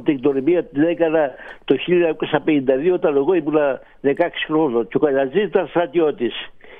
[0.00, 1.30] μια πρώτη εκτορυμία την έκανα
[1.64, 1.76] το
[2.88, 3.58] 1952 όταν εγώ ήμουν
[4.02, 4.12] 16
[4.46, 6.34] χρόνων και ο Καρατσίδης ήταν στρατιώτης.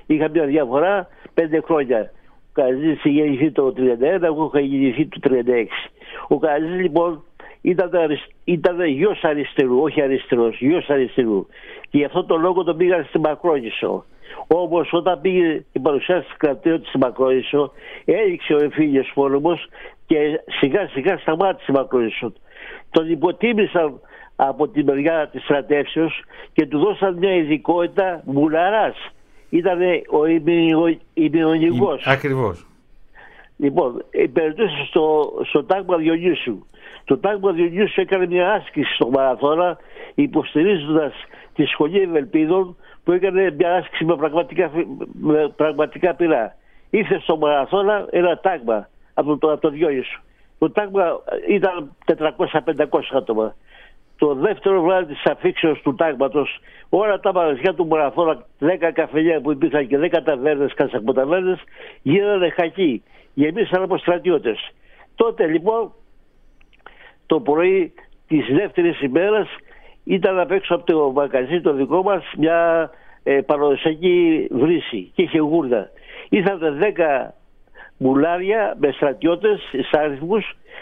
[0.07, 2.11] Είχα μια διαφορά 5 χρόνια.
[2.27, 5.67] Ο Καρατσίδης είχε γεννηθεί το 1931, εγώ είχα γεννηθεί το 1936.
[6.29, 7.23] Ο Καρατσίδης λοιπόν
[7.63, 7.91] ήταν,
[8.45, 11.47] ήταν γιος αριστερού, όχι αριστερός, γιος αριστερού.
[11.91, 14.05] Και γι' αυτό το λόγο τον πήγαν στην Μακρόνισο.
[14.47, 17.73] Όμως όταν πήγε η παρουσία τη κρατήριο της Μακρόνισο,
[18.05, 19.69] έριξε ο εμφύλιος πόλεμος
[20.07, 22.33] και σιγά σιγά σταμάτησε η Μακρόνισο.
[22.91, 24.01] Τον υποτίμησαν
[24.37, 26.23] από τη μεριά της στρατεύσεως
[26.53, 28.95] και του δώσαν μια ειδικότητα μουλαρά.
[29.49, 29.79] Ήταν
[30.11, 30.27] ο
[31.15, 31.99] ημιονικό.
[32.05, 32.67] Ακριβώς.
[33.57, 36.67] Λοιπόν, περίπτωση στο, στο τάγμα Διονύσου.
[37.05, 39.79] Το τάγμα Διονύσου έκανε μια άσκηση στο Μαραθώνα
[40.15, 41.13] υποστηρίζοντας
[41.55, 44.71] τη σχολή Ευελπίδων που έκανε μια άσκηση με πραγματικά,
[45.21, 46.57] με πραγματικά πειρά.
[46.91, 50.21] Ήρθε στο Μαραθώνα ένα τάγμα από το, από το Διόνυσο.
[50.61, 53.55] Το τάγμα ήταν 400-500 άτομα.
[54.19, 59.51] Το δεύτερο βράδυ της αφήξεως του τάγματος, όλα τα μαγαζιά του μοραφόρα 10 καφενεία που
[59.51, 61.59] υπήρχαν και 10 ταβέρνες, κασακοταβέρνε,
[62.03, 63.03] γίνανε χακοί.
[63.35, 64.71] Γεμίσαν από στρατιώτες.
[65.15, 65.93] Τότε λοιπόν
[67.27, 67.93] το πρωί
[68.27, 69.49] της δεύτερης ημέρας
[70.05, 72.91] ήταν απ' έξω από το μαγαζί το δικό μας μια
[73.23, 75.91] ε, παραδοσιακή βρύση και είχε γούρδα.
[76.29, 77.31] Ήρθαν 10
[78.01, 79.61] μουλάρια με στρατιώτες,
[79.91, 80.19] σε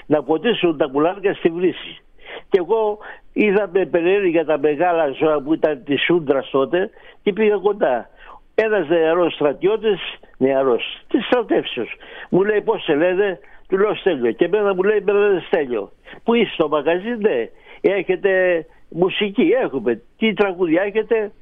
[0.06, 2.02] να ποτίσουν τα μπουλάρια στη βρύση.
[2.48, 2.98] Και εγώ
[3.32, 6.90] είδα με τα μεγάλα ζώα που ήταν της Σούντρας τότε
[7.22, 8.08] και πήγα κοντά.
[8.54, 10.00] Ένας νεαρός στρατιώτης,
[10.38, 11.96] νεαρός, της στρατεύσεως,
[12.30, 14.32] μου λέει πώς σε λένε, του λέω Στέλιο.
[14.32, 15.90] Και εμένα μου λέει Μπερδέ Στέλιο.
[16.24, 17.48] Που είσαι στο μαγαζί, ναι.
[17.80, 20.02] Έχετε μουσική, έχουμε.
[20.18, 21.32] Τι τραγούδια έχετε,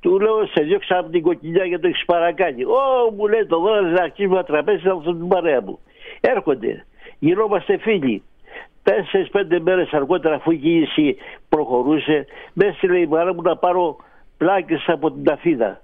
[0.00, 2.64] του λέω: Σε διώξα από την κοκκινιά για το έχεις παρακάνει.
[2.64, 5.78] Ω, μου λέει το δώρο να αρχίσουμε τραπέζι να αυτό την παρέα μου.
[6.20, 6.84] Έρχονται.
[7.18, 8.22] Γινόμαστε φίλοι.
[8.82, 11.16] Τέσσερι-πέντε μέρες αργότερα, αφού η κίνηση
[11.48, 13.96] προχωρούσε, με έστειλε η μάνα μου να πάρω
[14.36, 15.80] πλάκες από την ταφίδα.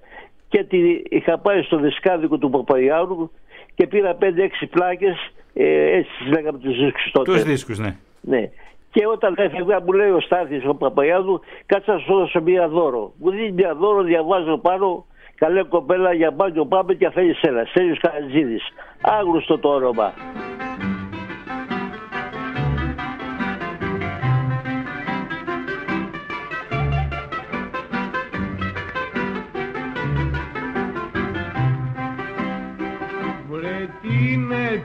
[0.49, 3.31] Και τη, είχα πάει στο δισκάδικο του Παπαϊάνου
[3.75, 4.25] και πήρα 5-6
[4.71, 5.17] πλάκες,
[5.55, 7.33] ε, έτσι λέγαμε τους δίσκους τότε.
[7.33, 7.97] Τους δίσκους, ναι.
[8.21, 8.51] ναι.
[8.95, 13.13] Και όταν έφευγα μου λέει ο Στάθης ο Παπαγιάδου κάτσα να σου δώσω μία δώρο.
[13.19, 15.05] Μου δίνει μία δώρο, διαβάζω πάνω
[15.35, 17.65] καλέ κοπέλα για μπάνιο πάμε και αφέλει ένα.
[17.65, 18.63] Στέλιος Καρατζίδης.
[19.01, 20.13] Άγνωστο το όνομα.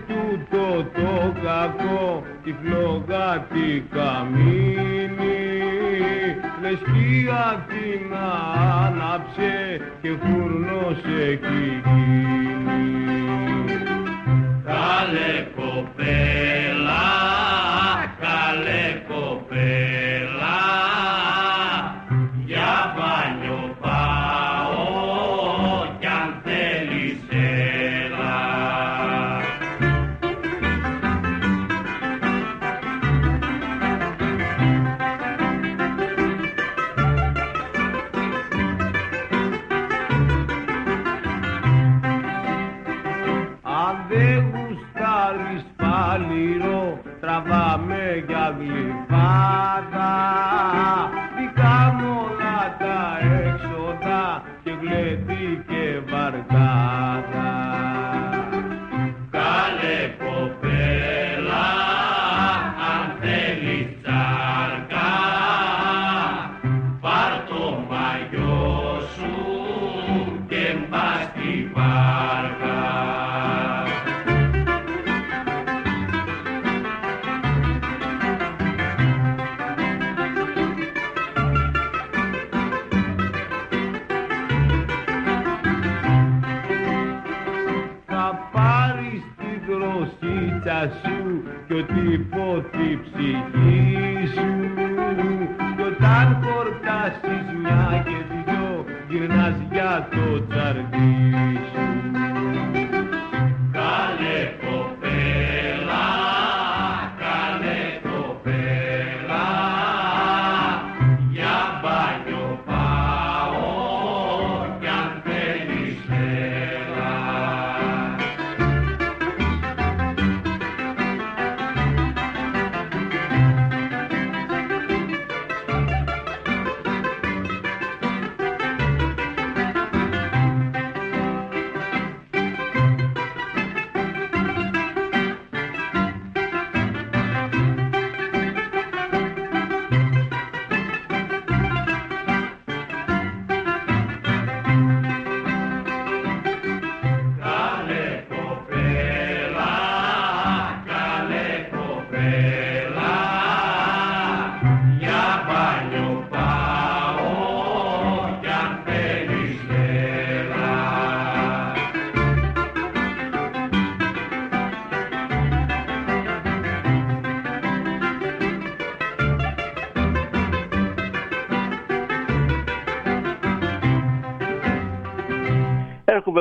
[0.08, 2.24] Τούτο το κακό
[2.62, 5.40] φλόγα τη καμίνη.
[6.62, 7.26] Λες κι
[7.68, 8.16] την
[8.86, 11.82] άναψε και φούρνωσε κι
[14.66, 17.08] Καλέ κοπέλα,
[18.20, 18.79] καλέ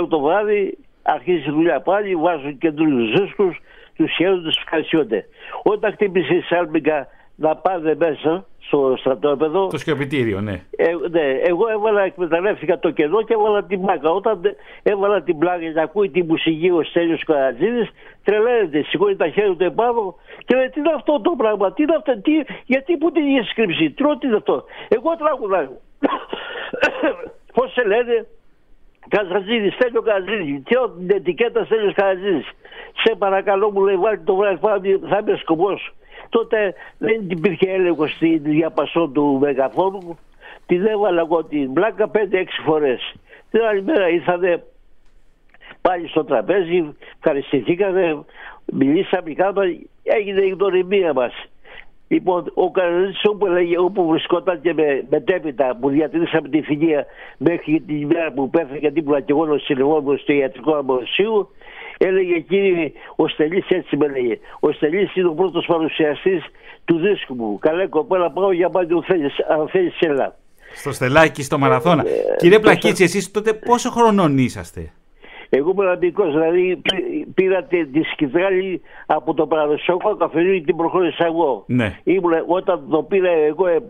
[0.06, 3.54] το βράδυ αρχίζει η δουλειά πάλι, βάζουν καινούριους δίσκου,
[3.96, 5.24] τους χαίρονται, τους ευχαριστούνται.
[5.62, 9.66] Όταν χτύπησε η Σάλμπικα να πάνε μέσα στο στρατόπεδο.
[9.66, 10.62] Το σκεπιτήριο, ναι.
[10.76, 11.20] Ε, ναι.
[11.20, 14.10] Εγώ έβαλα, εκμεταλλεύτηκα το κενό και έβαλα την πλάκα.
[14.10, 14.40] Όταν
[14.82, 17.88] έβαλα την πλάκα και ακούει τη μουσική ο Στέλιος Καρατζίδης,
[18.24, 21.94] τρελαίνεται, σηκώνει τα χέρια του επάνω και λέει τι είναι αυτό το πράγμα, τι είναι
[21.96, 22.32] αυτό, τι,
[22.64, 24.64] γιατί που την είχε σκρύψει, τρώω τι είναι αυτό.
[24.88, 25.72] Εγώ τραγουδάω.
[27.54, 28.26] Πώς σε λένε,
[29.08, 30.62] Καζατζίδη, Στέλιο Καζατζίδη.
[30.66, 32.44] Και την ετικέτα Στέλιο Καζατζίδη.
[33.04, 35.92] Σε παρακαλώ μου λέει, βάλει το βράδυ θα είμαι σκοπός.
[36.28, 40.16] Τότε δεν υπήρχε έλεγχο στη διαπασό του μεγαφόρου.
[40.66, 42.18] Την έβαλα εγώ την μπλάκα 5-6
[42.64, 43.14] φορές.
[43.50, 44.62] Την άλλη μέρα ήρθανε
[45.80, 48.24] πάλι στο τραπέζι, ευχαριστηθήκανε,
[48.72, 51.32] μιλήσαμε, κάναμε, έγινε η γνωριμία μας.
[52.08, 57.06] Λοιπόν, ο Καραλίτης όπου, έλεγε, όπου βρισκόταν και με, μετέπειτα που διατηρήσαμε τη φυγεία
[57.38, 61.48] μέχρι την ημέρα που πέθανε γιατί ήμουν και εγώ συνεχόμενο στο ιατρικό αμοσίου,
[61.98, 64.38] έλεγε κύριε, ο Στελής έτσι με έλεγε.
[64.60, 66.44] Ο Στελής είναι ο πρώτος παρουσιαστής
[66.84, 67.58] του δίσκου μου.
[67.58, 68.94] Καλέ κοπέλα πάω για πάντα
[69.48, 70.36] αν θέλεις έλα.
[70.74, 72.02] Στο στελάκι, στο μαραθώνα.
[72.06, 74.92] Ε, Κύριε Πλακίτση, εσείς τότε πόσο χρονών είσαστε;
[75.48, 75.98] Εγώ ήμουν
[76.30, 76.80] δηλαδή
[77.34, 81.64] πήρα τη σκητράλη από το παραδοσιακό καφενείο και την προχώρησα εγώ.
[81.66, 81.96] Ναι.
[82.46, 83.82] όταν το πήρα εγώ ε,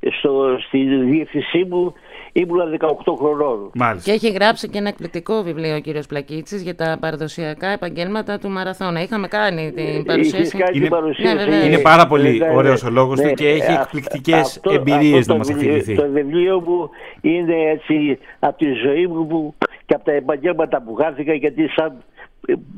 [0.00, 1.94] ε, στο, στη διεύθυνσή μου
[2.32, 2.88] ήμουν 18
[3.18, 3.70] χρονών.
[3.74, 4.10] Μάλιστα.
[4.10, 8.48] Και έχει γράψει και ένα εκπληκτικό βιβλίο ο κύριος Πλακίτσης για τα παραδοσιακά επαγγέλματα του
[8.48, 9.02] Μαραθώνα.
[9.02, 10.56] Είχαμε κάνει την παρουσίαση.
[10.72, 11.48] είναι, παρουσίαση.
[11.48, 15.36] Ναι, είναι πάρα πολύ ναι, ωραίος ο λόγος ναι, του και έχει εκπληκτικές εμπειρίες να
[15.36, 15.94] μας αφηγηθεί.
[15.94, 16.90] Το βιβλίο μου
[17.20, 19.54] είναι έτσι από τη ζωή μου
[19.88, 21.92] και από τα επαγγέλματα που χάθηκα γιατί σαν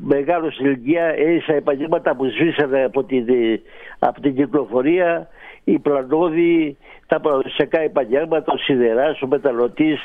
[0.03, 3.25] μεγάλος ηλικία έζησα επαγγέλματα που σβήσανε από την,
[3.99, 5.27] από την κυκλοφορία,
[5.63, 9.99] η πλανόδη, τα παραδοσιακά επαγγέλματα, ο σιδεράς, ο μεταλλωτής,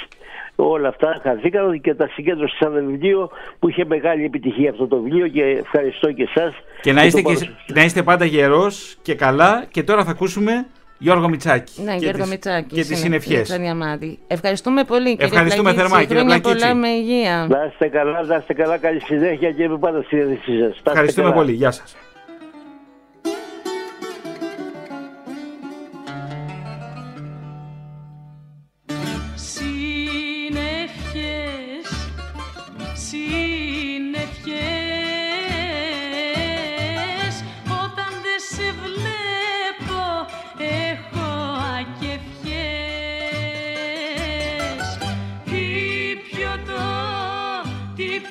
[0.56, 5.00] όλα αυτά χαθήκαν και τα συγκέντρωσα σε ένα βιβλίο που είχε μεγάλη επιτυχία αυτό το
[5.00, 6.54] βιβλίο και ευχαριστώ και εσάς.
[6.80, 10.66] Και να είστε, και, να είστε πάντα γερός και καλά και τώρα θα ακούσουμε
[10.98, 11.82] Γιώργο Μιτσάκη.
[11.82, 12.74] Ναι, Γιώργο τις, Μιτσάκη.
[12.74, 13.44] Και τις συνευχέ.
[14.26, 17.46] Ευχαριστούμε πολύ, κύριε Ευχαριστούμε θερμά, κύριε Χρόνια πολλά με υγεία.
[17.50, 20.90] Να είστε καλά, να είστε καλά, καλή συνέχεια και με πάντα στη διαδικασία σα.
[20.90, 21.52] Ευχαριστούμε πολύ.
[21.52, 21.96] Γεια σας.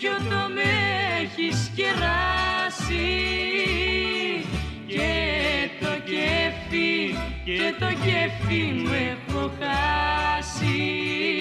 [0.05, 0.61] Κι το με
[1.21, 3.05] έχει κεράσει
[4.87, 11.34] και το κέφι, και το κέφι μου έχω χάσει.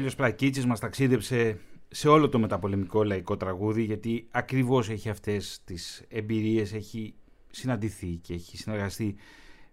[0.00, 6.04] Στέλιος Πλακίτσης μας ταξίδεψε σε όλο το μεταπολεμικό λαϊκό τραγούδι γιατί ακριβώς έχει αυτές τις
[6.08, 7.14] εμπειρίες, έχει
[7.50, 9.16] συναντηθεί και έχει συνεργαστεί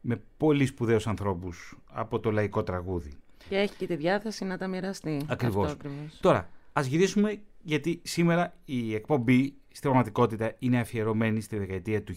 [0.01, 3.13] με πολύ σπουδαίους ανθρώπους από το λαϊκό τραγούδι.
[3.49, 5.21] Και έχει και τη διάθεση να τα μοιραστεί.
[5.27, 5.75] Ακριβώς.
[6.19, 12.15] Τώρα, ας γυρίσουμε γιατί σήμερα η εκπομπή στην πραγματικότητα είναι αφιερωμένη στη δεκαετία του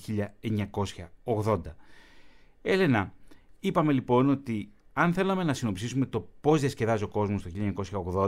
[1.24, 1.60] 1980.
[2.62, 3.12] Έλενα,
[3.60, 7.50] είπαμε λοιπόν ότι αν θέλαμε να συνοψίσουμε το πώς διασκεδάζει ο κόσμος το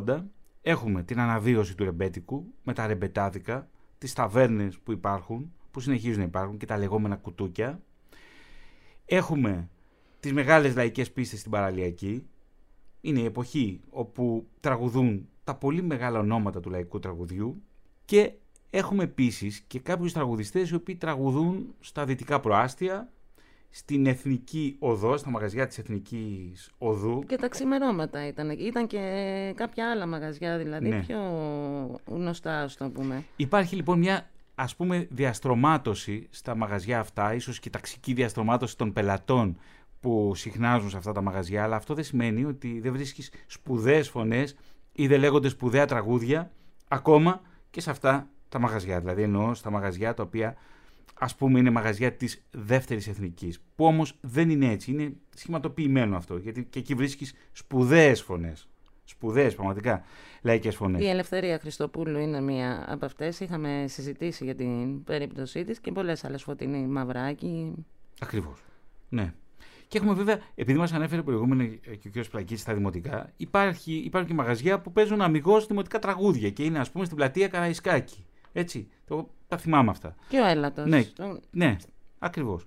[0.06, 0.24] 1980,
[0.62, 3.68] έχουμε την αναβίωση του ρεμπέτικου με τα ρεμπετάδικα,
[3.98, 7.82] τις ταβέρνες που υπάρχουν, που συνεχίζουν να υπάρχουν και τα λεγόμενα κουτούκια.
[9.04, 9.68] Έχουμε
[10.20, 12.26] τις μεγάλες λαϊκές πίστες στην παραλιακή.
[13.00, 17.62] Είναι η εποχή όπου τραγουδούν τα πολύ μεγάλα ονόματα του λαϊκού τραγουδιού
[18.04, 18.32] και
[18.70, 23.12] έχουμε επίσης και κάποιους τραγουδιστές οι οποίοι τραγουδούν στα δυτικά προάστια,
[23.74, 27.24] στην Εθνική Οδό, στα μαγαζιά της Εθνικής Οδού.
[27.26, 28.50] Και τα ξημερώματα ήταν.
[28.50, 31.00] Ήταν και κάποια άλλα μαγαζιά, δηλαδή Ναι.
[31.00, 31.18] πιο
[32.06, 33.24] γνωστά, ας το πούμε.
[33.36, 39.56] Υπάρχει λοιπόν μια ας πούμε διαστρωμάτωση στα μαγαζιά αυτά, ίσως και ταξική διαστρωμάτωση των πελατών
[40.00, 44.56] που συχνάζουν σε αυτά τα μαγαζιά, αλλά αυτό δεν σημαίνει ότι δεν βρίσκεις σπουδαίες φωνές
[44.92, 46.50] ή δεν λέγονται σπουδαία τραγούδια
[46.88, 49.00] ακόμα και σε αυτά τα μαγαζιά.
[49.00, 50.56] Δηλαδή εννοώ στα μαγαζιά τα οποία
[51.22, 56.36] ας πούμε είναι μαγαζιά της δεύτερης εθνικής, που όμως δεν είναι έτσι, είναι σχηματοποιημένο αυτό,
[56.36, 58.68] γιατί και εκεί βρίσκεις σπουδαίες φωνές.
[59.04, 60.04] Σπουδαίες πραγματικά
[60.42, 61.02] λαϊκές φωνές.
[61.02, 63.40] Η Ελευθερία Χριστοπούλου είναι μία από αυτές.
[63.40, 67.72] Είχαμε συζητήσει για την περίπτωσή της και πολλές άλλες φωτεινή μαυράκι.
[68.20, 68.64] Ακριβώς.
[69.08, 69.34] Ναι.
[69.88, 72.28] Και έχουμε βέβαια, επειδή μας ανέφερε προηγούμενα και ο κ.
[72.30, 76.90] Πλακίτη στα δημοτικά, υπάρχει, υπάρχουν και μαγαζιά που παίζουν αμυγός δημοτικά τραγούδια και είναι, ας
[76.90, 78.24] πούμε, στην πλατεία Καραϊσκάκη.
[78.52, 78.88] Έτσι.
[79.04, 80.14] Το, τα θυμάμαι αυτά.
[80.28, 80.86] Και ο Έλατος.
[80.88, 81.04] Ναι.
[81.04, 81.76] Το- Ναι,
[82.18, 82.66] ακριβώς.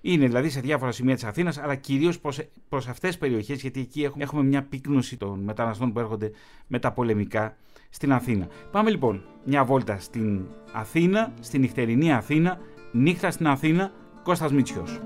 [0.00, 2.20] Είναι δηλαδή σε διάφορα σημεία της Αθήνας, αλλά κυρίως
[2.68, 6.30] προς αυτές τις περιοχές, γιατί εκεί έχουμε, έχουμε μια πύκνωση των μεταναστών που έρχονται
[6.66, 7.56] με τα πολεμικά
[7.90, 8.46] στην Αθήνα.
[8.70, 12.58] Πάμε λοιπόν μια βόλτα στην Αθήνα, στην νυχτερινή Αθήνα,
[12.92, 15.00] νύχτα στην Αθήνα, Κώστας Μίτσιος.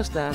[0.00, 0.30] Κώστα.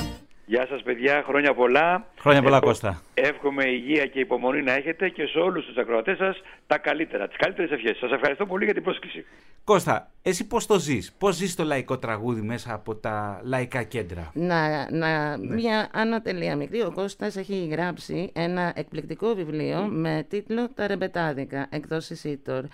[0.46, 2.06] Γεια σας παιδιά, χρόνια πολλά.
[2.18, 3.02] Χρόνια πολλά Κώστα.
[3.14, 7.36] Εύχομαι υγεία και υπομονή να έχετε και σε όλους τους ακροατές σας τα καλύτερα, τις
[7.36, 7.96] καλύτερες ευχές.
[7.96, 9.24] Σας ευχαριστώ πολύ για την πρόσκληση.
[9.64, 14.30] Κώστα, εσύ πώς το ζεις, πώς ζεις το λαϊκό τραγούδι μέσα από τα λαϊκά κέντρα;
[14.34, 16.82] Να, να, Μια ανατελεία μικρή.
[16.82, 22.64] Ο Κώστας έχει γράψει ένα εκπληκτικό βιβλίο με τίτλο «Τα ρεμπετάδικα» εκτός Ισίτορ.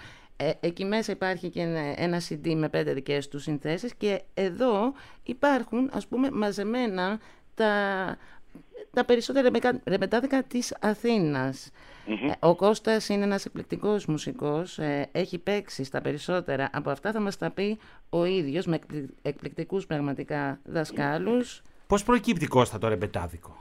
[0.43, 4.93] Ε, εκεί μέσα υπάρχει και ένα, ένα CD με πέντε δικές τους συνθέσεις και εδώ
[5.22, 7.20] υπάρχουν ας πούμε μαζεμένα
[7.55, 7.72] τα,
[8.93, 9.51] τα περισσότερα
[9.84, 11.70] ρεμπετάδικα της αθηνας
[12.38, 17.36] Ο Κώστας είναι ένας εκπληκτικός μουσικός, ε, έχει παίξει στα περισσότερα από αυτά, θα μας
[17.36, 17.78] τα πει
[18.11, 18.78] ο ίδιος με
[19.22, 21.62] εκπληκτικούς πραγματικά δασκάλους.
[21.86, 23.57] Πώς προκύπτει Κώστα το ρεμπετάδικο;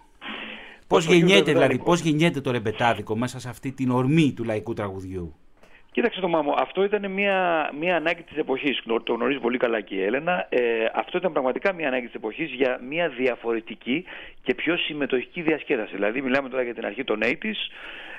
[0.88, 5.36] Πώς γεννιέται δηλαδή, πώς γεννιέται το ρεμπετάδικο μέσα σε αυτή την ορμή του λαϊκού τραγουδιού;
[5.93, 9.95] Κοίταξε το μάμο, αυτό ήταν μια, μια ανάγκη της εποχής, το γνωρίζει πολύ καλά και
[9.95, 10.45] η Έλενα.
[10.49, 14.05] Ε, αυτό ήταν πραγματικά μια ανάγκη της εποχής για μια διαφορετική
[14.43, 15.95] και πιο συμμετοχική διασκέδαση.
[15.95, 17.53] Δηλαδή μιλάμε τώρα για την αρχή των 80's,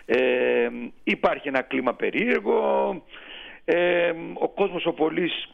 [0.07, 0.69] ε,
[1.05, 3.03] υπάρχει ένα κλίμα περίεργο,
[3.65, 5.49] ε, ο κόσμος ο πολύς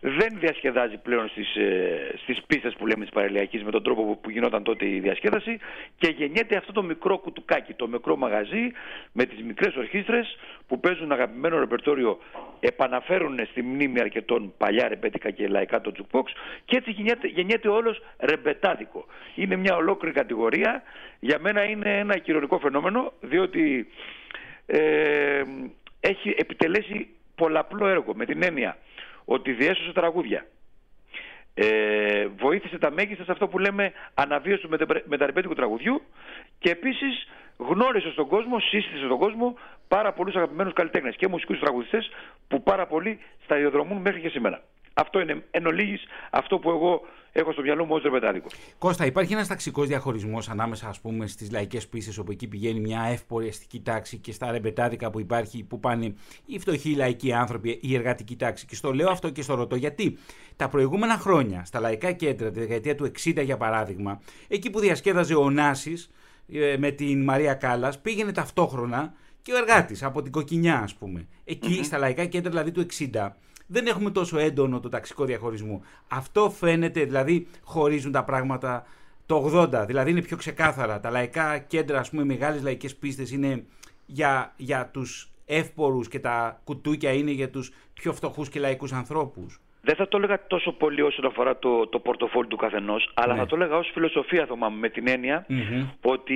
[0.00, 4.30] δεν διασκεδάζει πλέον στις, ε, στις πίστες που λέμε της παραλιακής με τον τρόπο που
[4.30, 5.58] γινόταν τότε η διασκέδαση
[5.98, 8.70] και γεννιέται αυτό το μικρό κουτουκάκι, το μικρό μαγαζί
[9.12, 12.18] με τις μικρές ορχήστρες που παίζουν αγαπημένο ρεπερτόριο,
[12.60, 16.32] επαναφέρουν στη μνήμη αρκετών παλιά ρεμπέτικα και λαϊκά το τζουκπόξ
[16.64, 19.06] και έτσι γεννιέται, γεννιέται όλος ρεμπετάδικο.
[19.34, 20.82] Είναι μια ολόκληρη κατηγορία,
[21.20, 23.88] για μένα είναι ένα κοινωνικό φαινόμενο διότι
[24.66, 25.42] ε,
[26.00, 28.76] έχει επιτελέσει πολλαπλό έργο με την έννοια
[29.32, 30.46] ότι διέσωσε τραγούδια.
[31.54, 34.68] Ε, βοήθησε τα μέγιστα σε αυτό που λέμε αναβίωση του
[35.04, 36.02] μεταρρυπέτικου τραγουδιού
[36.58, 39.58] και επίσης γνώρισε στον κόσμο, σύστησε στον κόσμο
[39.88, 42.10] πάρα πολλούς αγαπημένους καλλιτέχνες και μουσικούς τραγουδιστές
[42.48, 44.62] που πάρα πολλοί σταδιοδρομούν μέχρι και σήμερα.
[45.00, 47.00] Αυτό είναι εν ολίγης αυτό που εγώ
[47.32, 48.46] έχω στο μυαλό μου ως ρεπετάδικο.
[48.78, 53.02] Κώστα, υπάρχει ένας ταξικός διαχωρισμός ανάμεσα ας πούμε, στις λαϊκές πίστες, όπου εκεί πηγαίνει μια
[53.02, 56.14] εύπορη αστική τάξη, και στα ρεμπετάδικα που υπάρχει, που πάνε
[56.46, 58.66] οι φτωχοί λαϊκοί άνθρωποι, η εργατική τάξη.
[58.66, 60.18] Και στο λέω αυτό και στο ρωτώ γιατί
[60.56, 65.34] τα προηγούμενα χρόνια, στα λαϊκά κέντρα, τη δεκαετία του 60 για παράδειγμα, εκεί που διασκέδαζε
[65.34, 66.10] ο Νάσης
[66.52, 71.26] ε, με την Μαρία Κάλλας, πήγαινε ταυτόχρονα και ο εργάτης από την Κοκκινιά, ας πούμε.
[71.82, 73.28] στα λαϊκά κέντρα δηλαδή του 60
[73.70, 75.82] δεν έχουμε τόσο έντονο το ταξικό διαχωρισμό.
[76.08, 78.86] Αυτό φαίνεται, δηλαδή χωρίζουν τα πράγματα
[79.26, 81.00] το 80, δηλαδή είναι πιο ξεκάθαρα.
[81.00, 83.64] Τα λαϊκά κέντρα, ας πούμε, οι μεγάλες λαϊκές πίστες είναι
[84.06, 89.60] για, για τους εύπορους και τα κουτούκια είναι για τους πιο φτωχούς και λαϊκούς ανθρώπους.
[89.82, 93.38] Δεν θα το έλεγα τόσο πολύ όσον αφορά το, το πορτοφόλι του καθενός, αλλά ναι.
[93.38, 95.46] θα το έλεγα ως φιλοσοφία, Θωμά, με την εννοια
[96.00, 96.34] ότι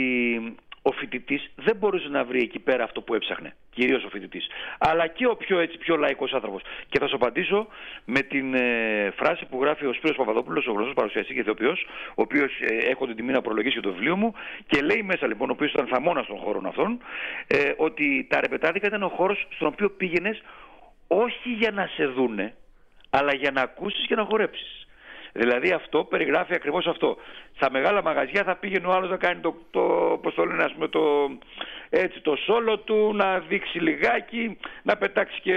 [0.87, 3.55] ο φοιτητής δεν μπορούσε να βρει εκεί πέρα αυτό που έψαχνε.
[3.71, 4.47] Κυρίως ο φοιτητής.
[4.79, 6.63] Αλλά και ο πιο, έτσι, πιο λαϊκός άνθρωπος.
[6.89, 7.67] Και θα σου απαντήσω
[8.05, 12.23] με την ε, φράση που γράφει ο Σπύρος Παπαδόπουλος, ο γνωστός παρουσιαστής και ηθοποιός, ο
[12.23, 14.35] οποίος ε, έχω την τιμή να προλογίσει το βιβλίο μου.
[14.67, 16.99] Και λέει μέσα λοιπόν, ο οποίος ήταν θαμώνας των χώρων αυτών,
[17.47, 20.43] ε, ότι τα ρεπετάδικα ήταν ο χώρος στον οποίο πήγαινες
[21.07, 22.55] όχι για να σε δούνε,
[23.11, 24.84] αλλά για να ακούσεις και να χορέψεις.
[25.37, 27.17] Δηλαδή αυτό περιγράφει ακριβώς αυτό.
[27.57, 29.81] Στα μεγάλα μαγαζιά θα πήγαινε ο άλλος να κάνει το, το,
[30.23, 31.31] πώς το λένε, πούμε, το,
[31.91, 35.55] έτσι, το σόλο του, να δείξει λιγάκι, να πετάξει και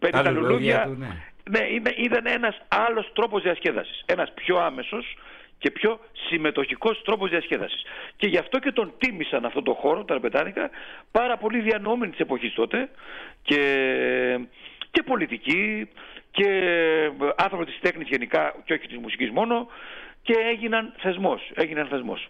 [0.00, 0.96] ε, τα λουλούδια.
[0.98, 1.06] ναι.
[1.50, 4.02] ναι, ήταν ένας άλλος τρόπος διασκέδασης.
[4.06, 5.16] Ένας πιο άμεσος
[5.58, 7.82] και πιο συμμετοχικός τρόπος διασκέδασης.
[8.16, 10.70] Και γι' αυτό και τον τίμησαν αυτό το χώρο, τα ρεπετάνικα,
[11.10, 12.88] πάρα πολύ διανοούμενοι της εποχής τότε
[13.42, 13.62] και,
[14.90, 15.88] και πολιτικοί
[16.30, 19.66] και ε, άνθρωποι της τέχνης γενικά και όχι της μουσικής μόνο
[20.22, 22.28] και έγιναν θεσμός, έγιναν θεσμός.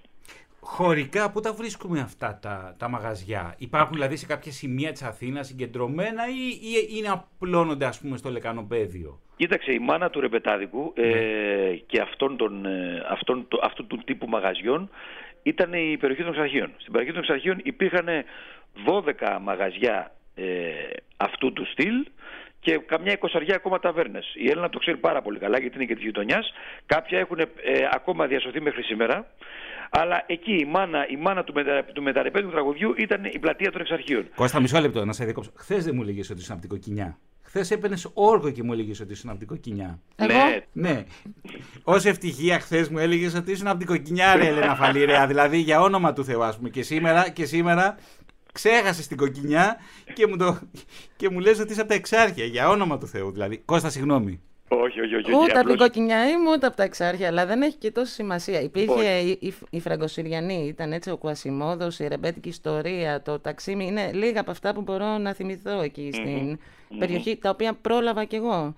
[0.60, 5.46] Χωρικά, πού τα βρίσκουμε αυτά τα, τα μαγαζιά; Υπάρχουν δηλαδή σε κάποια σημεία της Αθήνας
[5.46, 11.02] συγκεντρωμένα ή, ή είναι απλώνονται ας πούμε στο λεκανοπέδιο; Κοίταξε, η μάνα του ρεπετάδικου ε,
[11.02, 11.74] ναι.
[11.86, 14.90] και αυτών των, ε, αυτών, το, αυτού του τύπου μαγαζιών
[15.42, 16.70] ήταν η περιοχή των Εξαρχείων.
[16.78, 18.06] Στην περιοχή των Εξαρχείων υπήρχαν
[18.86, 20.44] 12 μαγαζιά ε,
[21.16, 22.06] αυτού του στυλ
[22.60, 24.34] και καμιά εικοσαριά ακόμα ταβέρνες.
[24.34, 26.52] Η Έλληνα το ξέρει πάρα πολύ καλά γιατί είναι και της γειτονιάς.
[26.86, 27.46] Κάποια έχουν ε,
[27.92, 29.26] ακόμα διασωθεί μέχρι σήμερα.
[29.90, 33.80] Αλλά εκεί η μάνα, η μάνα του, μετα, του μεταρρεπέτου τραγουδιού ήταν η πλατεία των
[33.80, 34.28] εξαρχείων.
[34.34, 35.50] Κώστα, μισό λεπτό να σε διακόψω.
[35.54, 37.18] Χθες δεν μου έλεγε ότι ήσουν από την κοκκινιά.
[37.42, 39.98] Χθες έπαιρνες όργο και μου έλεγε ότι ήσουν από την κοκκινιά.
[40.16, 40.60] Ναι.
[40.72, 41.04] ναι.
[41.84, 45.26] Ω ευτυχία, χθες μου έλεγες ότι ήσουν από την κοκκινιά, ρε Ελένα Φαλήρεα.
[45.30, 46.68] δηλαδή για όνομα του Θεού, ας πούμε.
[46.68, 47.96] Και σήμερα, και σήμερα
[48.58, 49.76] ξέχασες την κοκκινιά
[50.12, 50.58] και μου, το...
[51.16, 53.58] και μου λες ότι είσαι από τα εξάρχεια, για όνομα του Θεού δηλαδή.
[53.64, 54.40] Κώστα, συγγνώμη.
[54.68, 55.34] Όχι, όχι, όχι.
[55.34, 58.60] Ούτε από την κοκκινιά είμαι, ούτε από τα εξάρχεια, αλλά δεν έχει και τόσο σημασία.
[58.60, 63.86] Υπήρχε η, η, η Φραγκοσυριανή, ήταν έτσι ο Κουασιμόδος, η ρεμπέτικη ιστορία, το ταξίμι.
[63.86, 66.58] Είναι λίγα από αυτά που μπορώ να θυμηθώ εκεί στην
[66.98, 68.74] περιοχή, τα οποία πρόλαβα κι εγώ.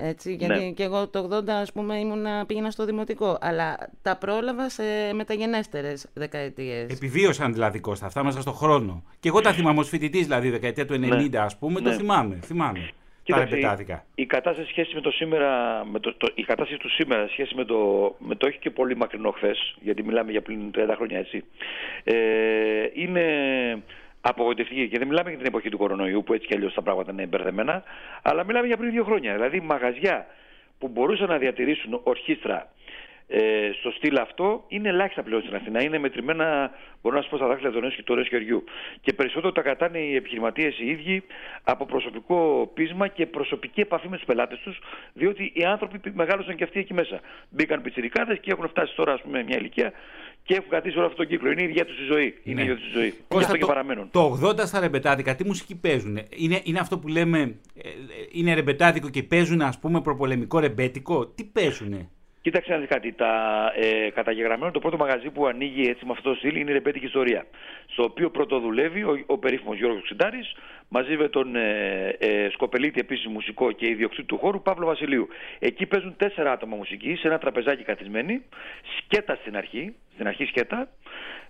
[0.00, 0.70] Έτσι, γιατί Ναι.
[0.70, 4.82] και εγώ το 80 ας πούμε ήμουνα, πήγαινα στο δημοτικό, αλλά τα πρόλαβα σε
[5.14, 6.90] μεταγενέστερες δεκαετίες.
[6.92, 9.02] Επιβίωσαν δηλαδή Κώστα, αυτά μέσα στον χρόνο.
[9.20, 11.94] Και εγώ τα θυμάμαι ως φοιτητής, δηλαδή δεκαετία του 90, ας πούμε, το Ναι.
[11.96, 12.38] θυμάμαι.
[12.44, 12.78] θυμάμαι.
[12.78, 14.04] τα Κοίταξε, ρεπετάδικα.
[14.14, 17.32] η, η κατάσταση σχέση με το σήμερα, με το, το- η κατάσταση του σήμερα σε
[17.32, 20.94] σχέση με το, με το όχι και πολύ μακρινό χθες, γιατί μιλάμε για πλήν 30
[20.96, 21.44] χρόνια έτσι,
[22.04, 22.14] ε,
[22.94, 23.22] είναι
[24.20, 24.88] απογοητευτική.
[24.88, 27.26] Και δεν μιλάμε για την εποχή του κορονοϊού που έτσι κι αλλιώς τα πράγματα είναι
[27.26, 27.82] μπερδεμένα,
[28.22, 29.34] αλλά μιλάμε για πριν δύο χρόνια.
[29.34, 30.26] Δηλαδή μαγαζιά
[30.78, 32.68] που μπορούσαν να διατηρήσουν ορχήστρα
[33.30, 35.82] ε, στο στυλ αυτό είναι ελάχιστα πλέον στην Αθήνα.
[35.82, 36.70] Είναι μετρημένα,
[37.02, 38.64] μπορώ να σα πω, στα δάχτυλα του ενός και του ενός χεριού.
[39.00, 41.22] Και περισσότερο τα κρατάνε οι επιχειρηματίες οι ίδιοι
[41.64, 44.78] από προσωπικό πείσμα και προσωπική επαφή με τους πελάτες τους,
[45.12, 47.20] διότι οι άνθρωποι πι- μεγάλωσαν και αυτοί εκεί μέσα.
[47.50, 49.92] Μπήκαν πιτσιρικάδες και έχουν φτάσει τώρα, ας πούμε, μια ηλικία
[50.48, 51.50] και έχουν κρατήσει όλο αυτόν τον κύκλο.
[51.50, 52.34] Είναι η ίδια τους η ζωή.
[52.42, 52.60] Είναι Ναι.
[52.60, 53.10] η ίδια τους η ζωή.
[53.10, 54.08] Και Κώστα, αυτό και το, παραμένουν.
[54.10, 57.38] το 80 στα ρεμπετάδικα, τι μουσική παίζουν; Είναι, είναι αυτό που λέμε,
[57.74, 57.92] ε, ε,
[58.32, 62.08] είναι ρεμπετάδικο και παίζουν ας πούμε προπολεμικό ρεμπέτικο; Τι παίζουνε;
[62.48, 63.12] Κοίταξε να δεις κάτι.
[63.12, 63.32] Τα,
[63.76, 67.04] ε, καταγεγραμμένο το πρώτο μαγαζί που ανοίγει έτσι με αυτό το στυλ είναι η Ρεμπέτικη
[67.04, 67.46] Ιστορία.
[67.86, 70.56] Στο οποίο πρωτοδουλεύει ο, ο περίφημος Γιώργος Ξιντάρης
[70.88, 75.28] μαζί με τον ε, ε, σκοπελίτη επίσης μουσικό και ιδιοκτήτη του χώρου Παύλο Βασιλείου.
[75.58, 78.42] Εκεί παίζουν τέσσερα άτομα μουσική σε ένα τραπεζάκι καθισμένοι.
[78.98, 80.88] Σκέτα στην αρχή, στην αρχή σκέτα.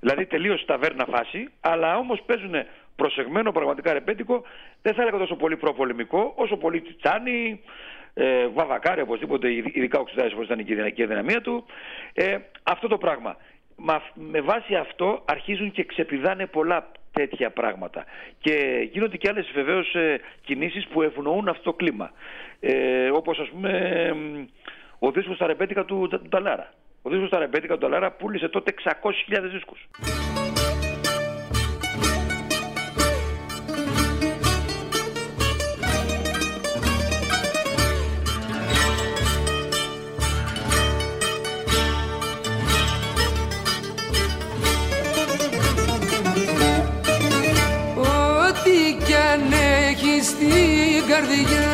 [0.00, 2.54] Δηλαδή τελείως ταβέρνα φάση, αλλά όμως παίζουν
[2.96, 4.42] προσεγμένο πραγματικά ρεμπέτικο.
[4.82, 7.60] Δεν θα έλεγα τόσο πολύ προπολεμικό, όσο πολύ τσιτσάνι,
[8.20, 11.64] ε, βαβακάρι οπωσδήποτε, ειδ- ειδικά ο Ξηδάρης όπως ήταν και η δυναμική δυναμία του.
[12.14, 13.36] Ε, αυτό το πράγμα.
[13.76, 18.04] Μα, με βάση αυτό αρχίζουν και ξεπηδάνε πολλά τέτοια πράγματα.
[18.40, 22.10] Και γίνονται και άλλες βεβαίως ε, κινήσεις που ευνοούν αυτό το κλίμα.
[22.60, 23.70] Ε, όπως ας πούμε
[24.08, 24.46] εμ,
[24.98, 26.72] ο δίσκος στα ρεμπέτικα του, του Ταλάρα.
[27.02, 29.88] Ο δίσκος στα ρεμπέτικα του Ταλάρα πούλησε τότε 600.000 δίσκους.
[51.18, 51.68] Καρδιά.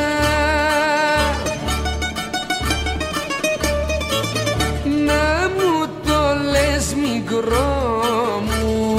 [5.07, 8.99] Να μου το λες μικρό μου.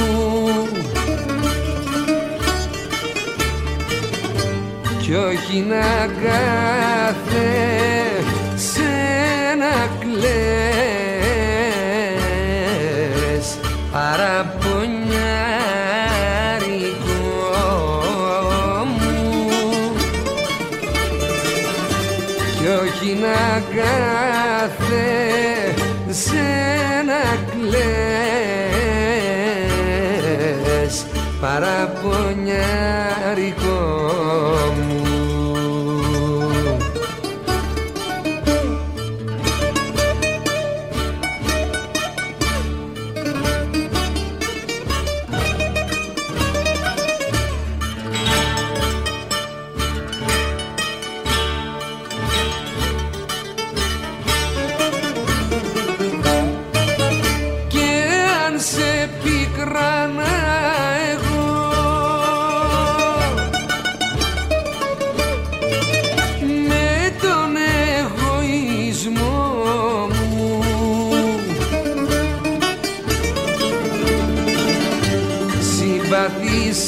[5.01, 6.64] Κι όχι να κάθε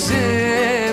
[0.07, 0.86] sin.